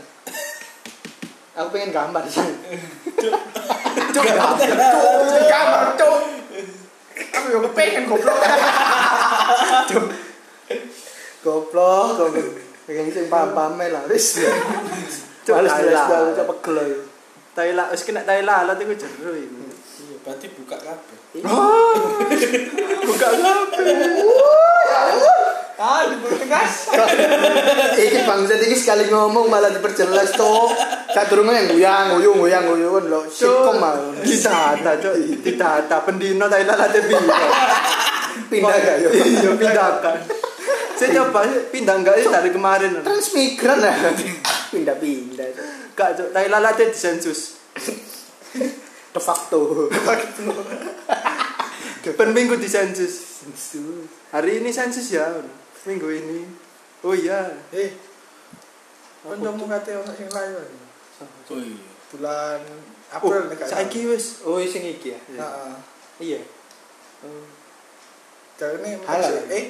Aku 1.55 1.71
pengen 1.71 1.95
gambar, 1.95 2.27
Cang. 2.27 2.51
Cuk, 3.15 3.31
cuk, 4.11 4.23
kamar 5.47 5.95
cuk. 5.95 6.19
Aku 7.15 7.47
yo 7.47 7.59
kepengen 7.71 8.11
goblok. 8.11 8.35
Goblok, 11.45 12.17
goblok. 12.17 12.57
Pengen 12.85 13.09
sing 13.09 13.25
paham-paham 13.29 13.81
lah, 13.81 14.03
wis. 14.09 14.41
Cuk, 15.45 15.53
Males 15.57 15.73
jelas 15.77 16.09
lalat. 16.09 16.09
dah 16.09 16.33
cepet 16.41 16.57
gelo. 16.65 16.83
Tai 17.53 17.69
lala, 17.71 17.93
wis 17.93 18.01
kena 18.01 18.21
tai 18.25 18.41
lala 18.41 18.73
iku 18.77 18.93
jero 18.97 19.31
iku. 19.33 19.65
Iya, 20.05 20.15
berarti 20.25 20.45
buka 20.57 20.77
kabeh. 20.81 21.17
Buka 23.05 23.29
kabeh. 23.29 23.85
Ah, 25.75 26.07
di 26.07 26.15
mulut 26.17 26.39
tegas. 26.39 26.87
Iki 28.07 28.19
bangsa 28.23 28.55
iki 28.55 28.79
sekali 28.79 29.11
ngomong 29.11 29.51
malah 29.51 29.69
diperjelas 29.75 30.31
toh. 30.33 30.71
Sadurunge 31.11 31.51
yang 31.51 31.67
guyang, 31.67 32.05
guyung, 32.15 32.37
guyang, 32.39 32.63
guyung 32.63 33.05
lho. 33.11 33.27
Sitkom 33.27 33.83
mah. 33.83 33.97
Ditata, 34.23 34.95
Cuk. 35.03 35.15
Ditata 35.43 35.99
pendino 36.07 36.47
tai 36.47 36.63
lala 36.63 36.87
te 36.87 37.03
pindah. 37.03 37.39
Pindah 38.47 38.77
gak 38.77 38.97
yo. 39.03 39.09
Iya, 39.13 39.51
pindahkan. 39.57 40.44
Saya 40.95 41.09
coba 41.13 41.43
pindah 41.69 41.95
enggak 41.99 42.15
sih 42.17 42.29
dari 42.29 42.49
kemarin. 42.49 43.03
Transmigran 43.03 43.77
lah. 43.79 43.95
Pindah-pindah. 44.73 45.47
Gak, 45.93 46.09
Cuk. 46.15 46.29
Tai 46.31 46.47
lala 46.47 46.71
te 46.71 46.87
disensus. 46.87 47.59
De 49.15 49.19
facto. 49.19 49.87
Per 52.05 52.27
minggu 52.31 52.55
disensus. 52.55 53.43
Hari 54.31 54.59
ini 54.59 54.69
sensus 54.69 55.07
ya. 55.09 55.27
Minggu 55.83 56.07
ini. 56.11 56.43
Oh 57.03 57.13
iya. 57.13 57.55
Eh. 57.71 57.91
Kon 59.21 59.39
temu 59.39 59.65
kate 59.65 59.95
ono 59.95 60.11
sing 60.11 60.27
lain. 60.27 60.53
Oh 61.49 61.59
iya. 61.59 61.79
Bulan 62.11 62.59
Oh, 63.15 63.31
April 63.31 63.47
salah. 63.53 63.69
saiki 63.79 64.09
wis. 64.09 64.43
Oh, 64.43 64.59
sing 64.59 64.83
iki 64.83 65.13
ya. 65.13 65.19
Heeh. 65.29 65.73
Iya. 66.19 66.39
Jarene 68.55 68.99
Halal. 69.03 69.47
eh 69.51 69.65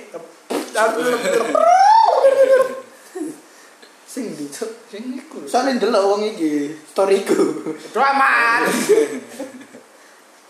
Sing 4.05 4.31
di 4.31 4.47
Cuk. 4.47 4.71
sing 4.87 5.03
iku. 5.11 5.43
Soalnya 5.43 5.75
ndelok 5.75 6.03
wong 6.07 6.21
iki, 6.23 6.71
storyku. 6.87 7.67
Bodo 7.67 7.99
amat. 7.99 8.63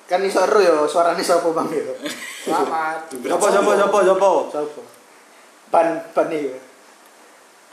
Kan 0.05 0.21
iso 0.21 0.45
ero 0.45 0.61
yo 0.61 0.75
suarane 0.85 1.21
sapa 1.25 1.49
Bang 1.49 1.65
yo. 1.73 1.97
Selamat. 2.45 3.09
Sopo 3.09 3.47
sopo 3.49 3.71
sopo 3.73 3.97
sopo. 4.05 4.31
Sapa? 4.53 4.81
Ban 5.73 5.87
ban 6.13 6.29
iki. 6.29 6.53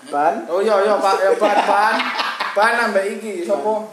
Ban 0.08 0.34
Oh 0.48 0.64
iya 0.64 0.80
iya 0.80 0.96
Pak, 0.96 1.36
ban 1.36 1.58
ban. 1.68 1.94
Ban 2.56 2.74
ambek 2.88 3.20
iki 3.20 3.44
sapa? 3.44 3.84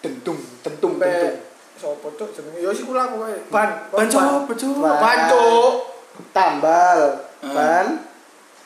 dentum, 0.00 0.40
tentum, 0.64 0.96
Ambek 0.96 1.12
tentum. 1.12 1.36
sapa 1.76 2.08
cuk 2.16 2.28
jenenge? 2.32 2.64
Siku 2.72 2.96
lah 2.96 3.12
kowe. 3.12 3.28
Ban. 3.52 3.68
Ban 3.92 4.08
Cuk? 4.08 4.48
Ban. 4.80 4.96
Ban 5.04 5.18
cuk. 5.28 5.99
Tambal. 6.30 7.00
Hmm. 7.40 7.54
Ban. 7.56 7.86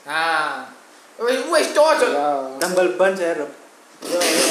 Nah. 0.04 0.66
Wis 1.22 1.38
wis 1.46 1.68
cuk. 1.70 1.90
cuk. 2.00 2.10
Ya. 2.10 2.28
Tambal 2.58 2.98
ban 2.98 3.14
serep. 3.14 3.50
Yo 4.04 4.18
yo. 4.20 4.44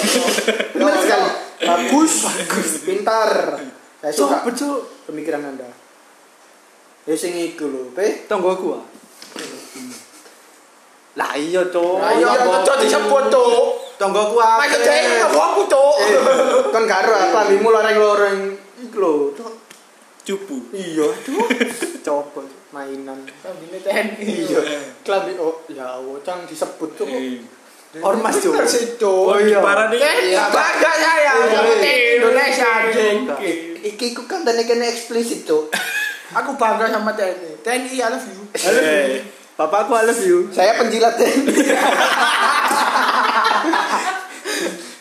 Benar 0.80 0.96
sekali. 0.98 1.30
Bagus, 1.64 2.14
bagus, 2.28 2.70
pintar. 2.84 3.32
Saya 4.04 4.12
suka 4.12 4.44
Cuk? 4.52 5.08
pemikiran 5.08 5.40
Anda. 5.48 5.70
Ya 7.08 7.16
sing 7.16 7.36
iku 7.40 7.72
lho, 7.72 7.96
Pe. 7.96 8.28
Aku 8.28 8.76
ah. 8.76 8.84
Lah 11.14 11.32
iya, 11.40 11.64
Cuk. 11.72 12.04
Lah 12.04 12.12
iya 12.12 12.36
cuk 12.68 12.78
disebut 12.84 13.24
cuk. 13.32 13.64
Tonggoku 13.96 14.36
Masuk 14.36 14.82
akeh. 14.82 14.82
cek 14.84 15.04
tonggoku, 15.24 15.62
Cuk. 15.72 15.96
Eh, 16.04 16.20
kan 16.74 16.84
karo 16.90 17.14
klambimu 17.32 17.70
loreng-loreng 17.72 18.38
iku 18.84 18.98
lho. 19.00 19.14
Cuk. 19.38 19.53
Cupu. 20.24 20.56
Iya, 20.72 21.08
Cuk. 21.28 21.48
Coba. 22.08 22.42
Mainan. 22.72 23.20
Kambine 23.44 23.78
TNI. 23.84 24.24
Iya. 24.24 24.60
Klambi 25.04 25.36
oh 25.38 25.62
ya 25.68 26.00
Allah, 26.00 26.16
cang 26.24 26.48
disebut 26.48 26.96
Cuk. 26.96 27.12
Eh, 27.12 27.44
Ormas. 28.00 28.40
Bener 28.40 28.64
sih, 28.64 28.96
Cuk. 28.96 29.36
Oh 29.36 29.38
iya. 29.38 29.60
Parah 29.60 29.92
nih. 29.92 30.00
Iya. 30.00 30.48
bangga 30.48 30.92
saya 30.96 31.34
Iya. 31.44 31.60
Indonesia 32.24 32.68
anjing. 32.88 33.28
Iki 33.84 34.06
iku 34.16 34.24
kan 34.26 34.48
tadi 34.48 34.64
kena 34.64 34.88
eksplisit, 34.88 35.44
Cuk. 35.44 35.68
Aku 36.40 36.56
bangga 36.56 36.88
sama 36.88 37.12
TNI. 37.14 37.60
TNI 37.62 37.92
I 38.00 38.08
love 38.08 38.24
you. 38.26 38.42
Eh, 38.56 39.20
Bapakku 39.60 39.92
I 39.94 40.08
love 40.08 40.24
you. 40.24 40.48
Saya 40.56 40.80
penjilat 40.80 41.20
TNI. 41.20 41.52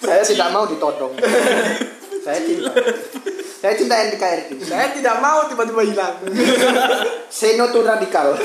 Saya 0.02 0.18
tidak 0.26 0.50
mau 0.50 0.66
ditodong. 0.66 1.14
Saya 2.26 2.42
cinta. 2.42 2.74
Saya 3.62 3.78
cinta 3.78 3.94
NKRI. 3.94 4.58
Saya 4.66 4.90
tidak 4.90 5.22
mau 5.22 5.46
tiba-tiba 5.46 5.86
hilang. 5.86 6.18
Say 7.30 7.54
no 7.54 7.70
to 7.70 7.86
radikal. 7.86 8.34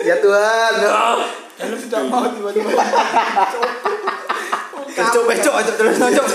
Ya 0.00 0.16
Tuhan. 0.16 0.72
Saya 0.80 1.76
tidak 1.76 2.02
mau 2.08 2.24
tiba-tiba. 2.24 2.72
Cuk, 5.12 5.28
cuk, 5.28 5.56
cuk, 5.60 5.74
terus 5.76 5.96
cuk. 6.00 6.26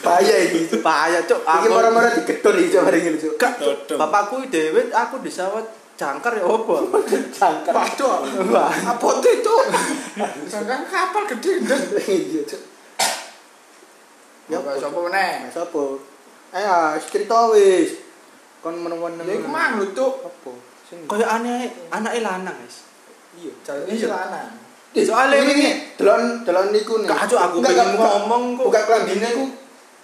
Bahaya 0.00 0.34
ini. 0.48 0.64
Bahaya 0.80 1.20
cuk. 1.28 1.44
Iki 1.44 1.68
moro-moro 1.68 2.08
digedor 2.16 2.56
iki 2.56 2.80
hari 2.80 3.04
ini, 3.04 3.20
Dodong. 3.20 4.00
bapakku 4.00 4.48
dhewe 4.48 4.88
aku 4.96 5.20
disawat 5.20 5.68
jangkar 6.00 6.40
ya 6.40 6.48
opo? 6.48 6.88
Jangkar. 7.36 7.76
Waduh. 7.76 8.32
Apa 8.64 9.08
itu? 9.28 9.54
Jangan 10.48 10.88
kapal 10.88 11.28
gede. 11.36 11.60
Iya, 12.00 12.48
Cuk. 12.48 12.75
Ya 14.46 14.58
apa 14.58 14.78
sapa 14.78 14.98
meneh? 15.00 15.50
Sapa? 15.50 15.82
Ayo, 16.52 16.74
cerita 17.02 17.50
wis. 17.50 17.98
Kon 18.58 18.78
menemuan 18.78 19.18
Ya 19.18 19.34
iku 19.34 19.46
mang 19.46 19.76
lho, 19.76 19.90
Cuk. 19.90 20.22
Apa? 20.22 20.50
Kayak 20.86 21.30
aneh, 21.32 21.66
anake 21.90 22.22
lanang, 22.22 22.54
guys. 22.54 22.86
iya. 23.34 23.50
Jarine 23.60 23.90
Iya. 23.90 24.06
celana. 24.06 24.42
Soalnya 24.96 25.36
ini 25.42 25.52
ini- 25.52 25.76
delon 25.94 26.40
delon 26.40 26.70
niku 26.70 27.02
nih. 27.02 27.10
Cuk, 27.10 27.36
aku 27.36 27.56
Enggak, 27.58 27.74
pengen 27.74 27.88
ngomong 27.94 28.42
kok. 28.54 28.64
Buka 28.70 28.80
klambine 28.86 29.28
ku 29.34 29.44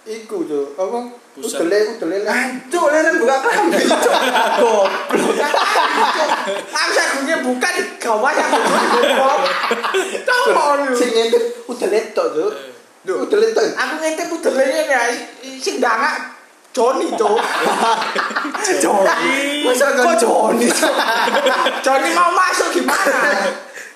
iku, 0.05 0.37
Cuk. 0.43 0.67
Apa? 0.75 0.99
Pusat. 1.33 1.65
Udele, 1.65 1.77
udele 1.97 2.17
lah. 2.21 2.35
Cuk, 2.67 2.85
leren 2.91 3.15
buka 3.17 3.35
klambi. 3.39 3.83
Cuk. 3.87 4.13
Goblok. 4.61 5.35
Aku 6.67 6.91
sagungnya 6.91 7.37
buka 7.41 7.67
di 7.73 7.83
gawah 7.97 8.31
yang 8.31 8.51
goblok. 8.51 9.39
Tolong 10.27 10.79
lu. 10.85 10.93
Sing 10.93 11.09
ngintip 11.09 11.43
udele 11.65 11.99
tok, 12.11 12.27
Cuk. 12.35 12.51
Duh. 13.03 13.27
Udele 13.27 13.51
tok. 13.51 13.67
Aku 13.75 13.93
ngintip 13.99 14.27
pudelnya 14.31 14.87
ya 14.87 15.01
sing 15.59 15.83
dangak 15.83 16.33
Joni 16.73 17.11
Cuk. 17.13 17.37
Joni. 18.83 19.61
Masa 19.61 19.93
Kok 19.93 20.15
Joni? 20.17 20.67
Joni 21.85 22.09
mau 22.15 22.31
masuk 22.33 22.69
gimana? 22.73 23.19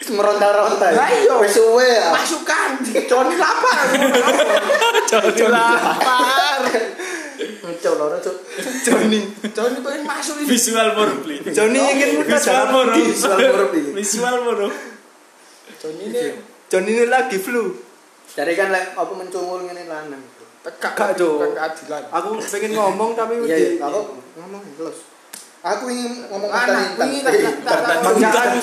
meronta-ronta. 0.08 0.88
Lah 0.94 1.10
iya. 1.12 1.36
Wis 1.42 1.52
suwe 1.58 1.88
ya. 1.88 2.14
Masukkan. 2.14 2.80
Joni 2.86 3.36
lapar. 3.36 3.80
Joni 5.12 5.52
lapar. 5.52 6.62
Cuk, 7.82 7.94
loro, 7.98 8.18
Cuk. 8.22 8.36
Joni. 8.86 9.20
Joni 9.52 9.78
pengen 9.82 10.02
masuk 10.06 10.36
ini. 10.44 10.48
Visual 10.48 10.88
murni. 10.96 11.36
Joni 11.50 11.80
ingin 11.80 12.10
mudah 12.22 12.40
Visual 12.40 12.66
murni. 12.72 13.02
Visual 13.10 13.40
iki. 13.42 13.82
Visual 13.96 14.36
murni. 14.46 14.70
Joni 15.82 16.04
ini 16.14 16.24
Joni 16.70 16.90
ini 16.94 17.06
lagi 17.10 17.38
flu. 17.42 17.87
Cari 18.38 18.54
kan 18.54 18.70
lek 18.70 18.94
apa 18.94 19.10
mencungul 19.12 19.66
ngene 19.66 19.84
lanang. 19.84 20.22
tegak 20.62 20.94
Gak, 20.94 21.16
keadilan. 21.16 22.04
Aku 22.12 22.28
pengen 22.38 22.72
ngomong 22.72 23.16
tapi 23.16 23.40
Iya, 23.40 23.56
wedi. 23.56 23.66
iya, 23.74 23.82
aku 23.82 24.00
ngomong 24.36 24.62
terus. 24.76 24.98
Aku 25.60 25.88
ingin 25.88 26.28
ngomong 26.28 26.52
Anak, 26.52 27.00
intan 27.00 27.08
intan. 27.08 27.34
tak- 27.64 27.82
tak-. 27.88 28.62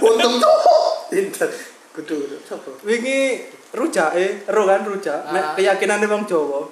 Untung 0.00 0.36
cowok. 0.36 0.82
Intan. 1.10 1.50
Kudu 1.90 2.16
coba. 2.40 2.70
Wingi 2.82 3.46
rujak 3.70 4.10
eh, 4.14 4.42
ro 4.46 4.62
kan 4.64 4.82
rujak. 4.82 5.22
Ah. 5.22 5.32
Nek 5.32 5.44
keyakinane 5.56 6.04
wong 6.04 6.26
Jawa. 6.26 6.66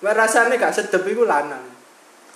Mek 0.00 0.14
rasane 0.14 0.56
gak 0.56 0.72
sedep 0.72 1.02
iku 1.04 1.26
lanang. 1.26 1.62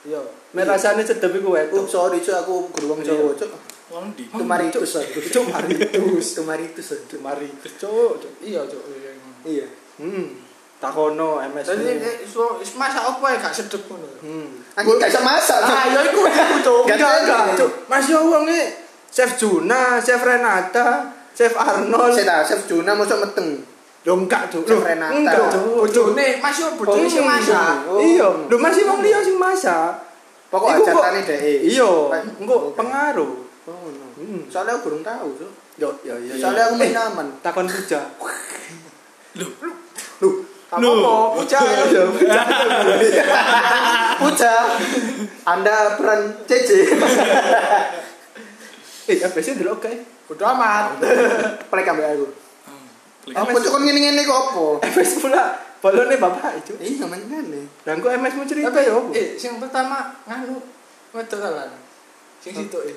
Iya. 0.02 0.22
Mek 0.52 0.66
rasane 0.66 1.02
sedep 1.02 1.30
iku 1.32 1.50
Oh, 1.50 1.54
wedok. 1.54 1.86
sorry 1.86 2.18
cuk 2.18 2.36
aku 2.36 2.54
guru 2.70 2.86
wong 2.92 3.00
Jawa 3.02 3.32
cuk. 3.32 3.50
Wong 3.88 4.12
di. 4.12 4.26
Tumaritus 4.26 4.98
aku. 4.98 5.18
Cuk 5.22 5.46
maritus. 5.48 6.26
Tumaritus 6.38 6.88
aku. 6.92 7.16
Maritus 7.18 7.72
cuk. 7.76 8.18
cuk. 8.18 8.32
Iya, 8.40 8.62
Cuk. 8.62 8.82
Iya. 9.46 9.66
Hmm. 9.98 10.26
Takono 10.78 11.42
MS. 11.42 11.66
Jadi 11.74 11.98
eh, 11.98 12.16
so 12.22 12.62
is 12.62 12.78
masa 12.78 13.02
apa 13.02 13.34
ya 13.34 13.36
gak 13.42 13.54
sedep 13.54 13.82
ngono. 13.90 14.06
Hmm. 14.22 14.62
Aku 14.78 14.94
gak 14.94 15.10
bisa 15.10 15.22
masak. 15.26 15.58
Ah, 15.66 15.90
ya 15.90 16.00
iku 16.06 16.22
iku. 16.22 16.86
Gak 16.86 17.02
ada. 17.02 17.50
Mas 17.90 18.06
yo 18.06 18.22
wong 18.30 18.46
e 18.46 18.86
Chef 19.10 19.34
Juna, 19.34 19.98
Chef 19.98 20.22
Renata, 20.22 21.10
Chef 21.34 21.50
Arnold. 21.58 22.14
Saya 22.14 22.44
chef 22.46 22.68
Juna 22.70 22.94
mosok 22.94 23.26
meteng. 23.26 23.58
Lho 24.06 24.14
enggak, 24.14 24.46
Cuk. 24.52 24.62
Chef 24.68 24.78
Renata. 24.78 25.16
Enggak, 25.18 25.50
Cuk. 25.50 25.82
Bojone, 25.82 26.38
Mas 26.38 26.56
yo 26.62 26.66
bojone 26.78 27.08
sing 27.10 27.26
masak. 27.26 27.88
Oh. 27.90 27.98
Iya, 27.98 28.28
lho 28.46 28.56
masih 28.62 28.86
wong 28.86 29.02
liya 29.02 29.18
sing 29.18 29.34
masak. 29.34 29.98
Pokok 30.48 30.78
ajatane 30.78 31.26
dhek. 31.26 31.66
Iya, 31.66 31.90
engko 32.38 32.72
pengaruh. 32.78 33.32
Oh, 33.68 33.88
no. 33.92 34.06
Hmm. 34.16 34.48
Soalnya 34.48 34.80
aku 34.80 34.88
belum 34.88 35.02
tahu, 35.04 35.28
Cuk. 35.36 35.52
Yo, 35.76 35.90
yo, 36.06 36.14
yo. 36.16 36.32
Soalnya 36.38 36.70
aku 36.70 36.74
main 36.80 36.96
aman. 36.96 37.26
takon 37.42 37.66
puja. 37.66 38.00
Loh, 39.38 40.32
Apa 40.68 40.84
apa? 40.84 41.12
Puja 41.40 41.58
ya. 41.64 42.04
Puja. 44.18 44.52
Anda 45.44 45.96
peran 45.96 46.20
CC. 46.44 46.70
Eh, 49.08 49.16
apa 49.24 49.40
sih 49.40 49.56
delok 49.56 49.80
kae? 49.80 50.04
Bodo 50.28 50.44
amat. 50.44 51.00
Plek 51.72 51.88
ambek 51.88 52.12
aku. 52.12 52.28
Apa? 53.32 53.48
Apa 53.48 53.56
cuk 53.56 53.72
kon 53.72 53.88
ngene-ngene 53.88 54.20
kok 54.20 54.36
apa? 54.52 54.84
MS 54.84 55.12
pula 55.16 55.56
balone 55.80 56.20
bapak 56.20 56.60
itu. 56.60 56.76
Iya, 56.76 57.08
ngene. 57.08 57.72
Dan 57.88 58.04
kok 58.04 58.12
MS 58.12 58.36
mau 58.36 58.44
cerita 58.44 58.68
Tapi 58.68 58.84
ya 58.84 58.92
opo? 58.92 59.16
eh 59.16 59.32
sing 59.40 59.56
pertama 59.56 60.12
nganu 60.28 60.60
wedok 61.16 61.40
ta 61.40 61.48
lan. 61.56 61.72
Sing 62.44 62.52
sitoke. 62.52 62.92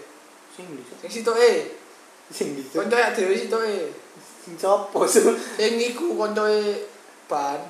Sing 0.51 0.67
bisa. 0.75 0.99
Sing 0.99 1.11
sitoke. 1.15 1.79
Sing 2.27 2.47
bisa. 2.59 2.75
Koncoe 2.75 3.07
dhewe 3.15 3.31
sitoke. 3.31 3.75
Sing 4.41 4.53
sopo 4.55 5.05
sih? 5.05 5.21
Sing 5.55 5.73
iku 5.77 6.13
koncoe 6.15 6.81
ban. 7.25 7.61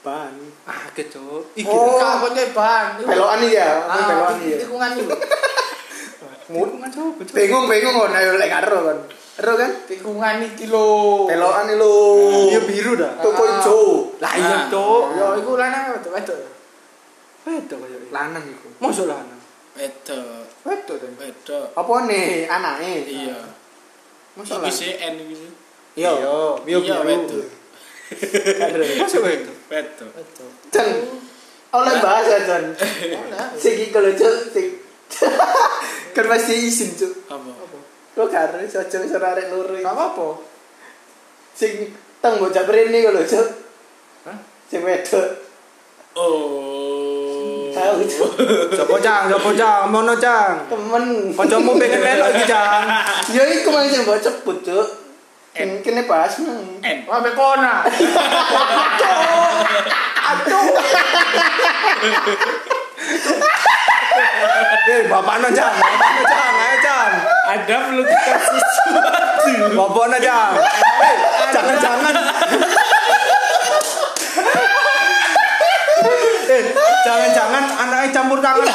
Ban. 0.00 0.32
Ah, 0.64 0.88
kecok. 0.90 1.54
Iki. 1.54 1.68
Oh, 1.68 2.00
koncoe 2.18 2.46
ban. 2.50 2.96
Iku- 2.96 3.06
Belokan 3.06 3.38
iki 3.40 3.54
ya, 3.54 3.70
Ah, 3.82 3.96
belokan 4.02 4.36
iki. 4.36 4.50
ya. 4.50 4.58
Iku. 4.60 4.74
Mut 6.52 6.68
kan 6.76 6.90
coba. 6.90 7.20
Cuk. 7.22 7.32
Bingung 7.32 7.64
bingung 7.64 7.94
kon 7.94 8.12
ayo 8.12 8.36
lek 8.36 8.50
karo 8.50 8.78
kan. 8.84 8.98
Ero 9.32 9.52
kan? 9.56 9.70
Tikungan 9.86 10.36
iki 10.44 10.68
lho. 10.68 11.24
Belokan 11.24 11.64
iki 11.66 11.76
lho. 11.76 11.94
Iya 12.50 12.60
biru 12.62 12.92
dah. 12.94 13.12
Toko 13.18 13.42
Ah. 13.42 13.52
ijo. 13.54 13.80
Lah 14.18 14.32
iya, 14.34 14.56
Ah. 14.58 14.64
Cuk. 14.68 15.04
Ya 15.12 15.26
iku 15.38 15.52
lanang 15.54 15.82
wedok 15.92 16.12
wedok. 16.12 16.36
Wedok 17.42 17.78
kaya 17.80 17.96
iki. 17.96 18.08
Lanang 18.10 18.44
iku. 18.44 18.68
Mosok 18.78 19.06
lanang. 19.08 19.40
Wedok. 19.72 20.44
Wedok 20.62 20.96
to. 20.98 21.06
Wedok. 21.16 21.66
Apa 21.72 21.92
nih 22.04 22.44
anake? 22.46 22.92
Iya. 23.06 23.38
Mosok 24.36 24.56
Iki 24.58 24.66
lah. 24.66 24.72
sih 24.72 24.92
N 24.98 25.14
iki 25.22 25.34
sih. 25.38 25.50
Iya. 25.92 26.12
Iya, 26.64 26.78
Iya, 26.80 26.96
wedok. 27.04 27.44
Mosok 29.00 29.20
wedok. 29.24 29.56
Wedok. 29.68 30.08
Wedok. 30.16 30.50
Jan. 30.72 30.88
Oleh 31.72 31.94
bahasa 32.00 32.36
Jan. 32.44 32.64
Sing 33.56 33.74
iki 33.76 33.92
kalau 33.92 34.12
sing 34.16 34.80
kan 36.16 36.24
izin 36.48 36.90
cuk. 36.96 37.12
Apa? 37.28 37.50
Kok 38.12 38.28
karo 38.28 38.60
sojo 38.68 38.96
iso 39.04 39.16
arek 39.20 39.52
loro. 39.52 39.76
Gak 39.76 39.92
apa-apa. 39.92 40.28
Sing 41.56 41.92
teng 42.20 42.40
bocah 42.40 42.64
prene 42.64 42.98
kok 43.04 43.12
lho 43.12 43.22
cuk. 43.24 43.48
Hah? 44.28 44.36
Sing 44.68 44.80
wedok. 44.84 45.28
Oh. 46.16 47.72
Tahu 47.72 48.04
cuk. 48.04 48.30
Sopo 48.76 48.96
cang, 49.00 49.32
sopo 49.32 49.50
cang, 49.56 49.88
mono 49.88 50.16
cang. 50.16 50.68
Temen. 50.68 51.04
Kancamu 51.32 51.76
pengen 51.80 52.00
melok 52.00 52.28
iki 52.36 52.44
cang. 52.48 52.84
Ya 53.36 53.42
iku 53.48 53.72
mang 53.72 53.88
sing 53.88 54.04
mbok 54.04 54.20
cepet 54.20 54.56
cuk. 54.64 55.01
Sing 55.52 55.84
kene 55.84 56.08
bahas 56.08 56.40
mang. 56.40 56.80
N. 56.80 56.98
Wah, 57.04 57.20
bekona. 57.20 57.84
Eh, 64.82 65.06
bapakno 65.06 65.48
cang, 65.54 65.74
bapakno 65.78 66.22
cang, 66.26 66.54
ayo 66.58 66.76
cang. 66.82 67.12
Ada 67.54 67.76
perlu 67.86 68.02
dikasih 68.02 68.60
sesuatu. 68.60 69.52
Bapakno 69.78 70.18
cang. 70.18 70.52
Eh, 70.58 71.16
jangan-jangan. 71.52 72.14
Eh, 76.52 76.64
jangan-jangan 77.06 77.64
anaknya 77.80 78.08
campur 78.12 78.38
tangan. 78.44 78.66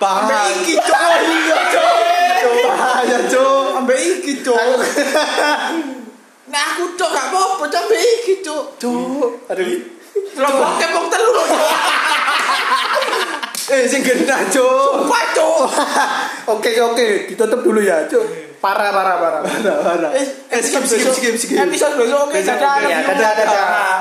Bahaya. 0.00 0.40
Iki 0.48 0.74
cok. 0.80 2.13
Cok. 2.24 2.54
Bahaya, 2.68 3.18
Cuk. 3.26 3.66
Ambek 3.78 3.98
iki, 4.18 4.32
Cuk. 4.40 4.58
Nah 6.44 6.60
aku 6.70 6.94
cok 6.94 7.10
gak 7.10 7.26
apa-apa, 7.32 7.64
cok 7.66 7.80
ambek 7.82 8.00
iki, 8.20 8.34
Cuk. 8.38 8.78
Cuk. 8.78 9.50
Aduh. 9.50 9.66
Lombok 10.34 10.70
kepong 10.78 11.06
telu 11.08 11.28
lho. 11.28 11.42
Cuk. 11.50 11.66
Eh, 13.66 13.88
sing 13.88 14.04
genah, 14.04 14.44
Cuk. 14.46 15.02
Sumpah, 15.02 15.24
Cuk. 15.34 15.66
Oke 16.46 16.70
oke, 16.78 17.06
ditutup 17.26 17.60
dulu 17.60 17.80
ya, 17.80 18.04
Cuk. 18.06 18.22
Parah 18.60 18.92
parah 18.92 19.16
parah. 19.18 19.40
Parah, 19.42 19.76
parah. 19.82 20.10
Eh, 20.14 20.24
Eh, 20.48 20.60
skip, 20.62 20.84
skip, 20.84 21.10
skip, 21.10 21.34
skip. 21.34 21.58
Episode 21.58 21.98
besok 21.98 22.28
oke, 22.28 22.38
Besok, 22.38 22.54
dadah. 22.54 22.86
ya, 22.86 22.98
dadah, 23.02 23.30
dadah. 23.34 23.98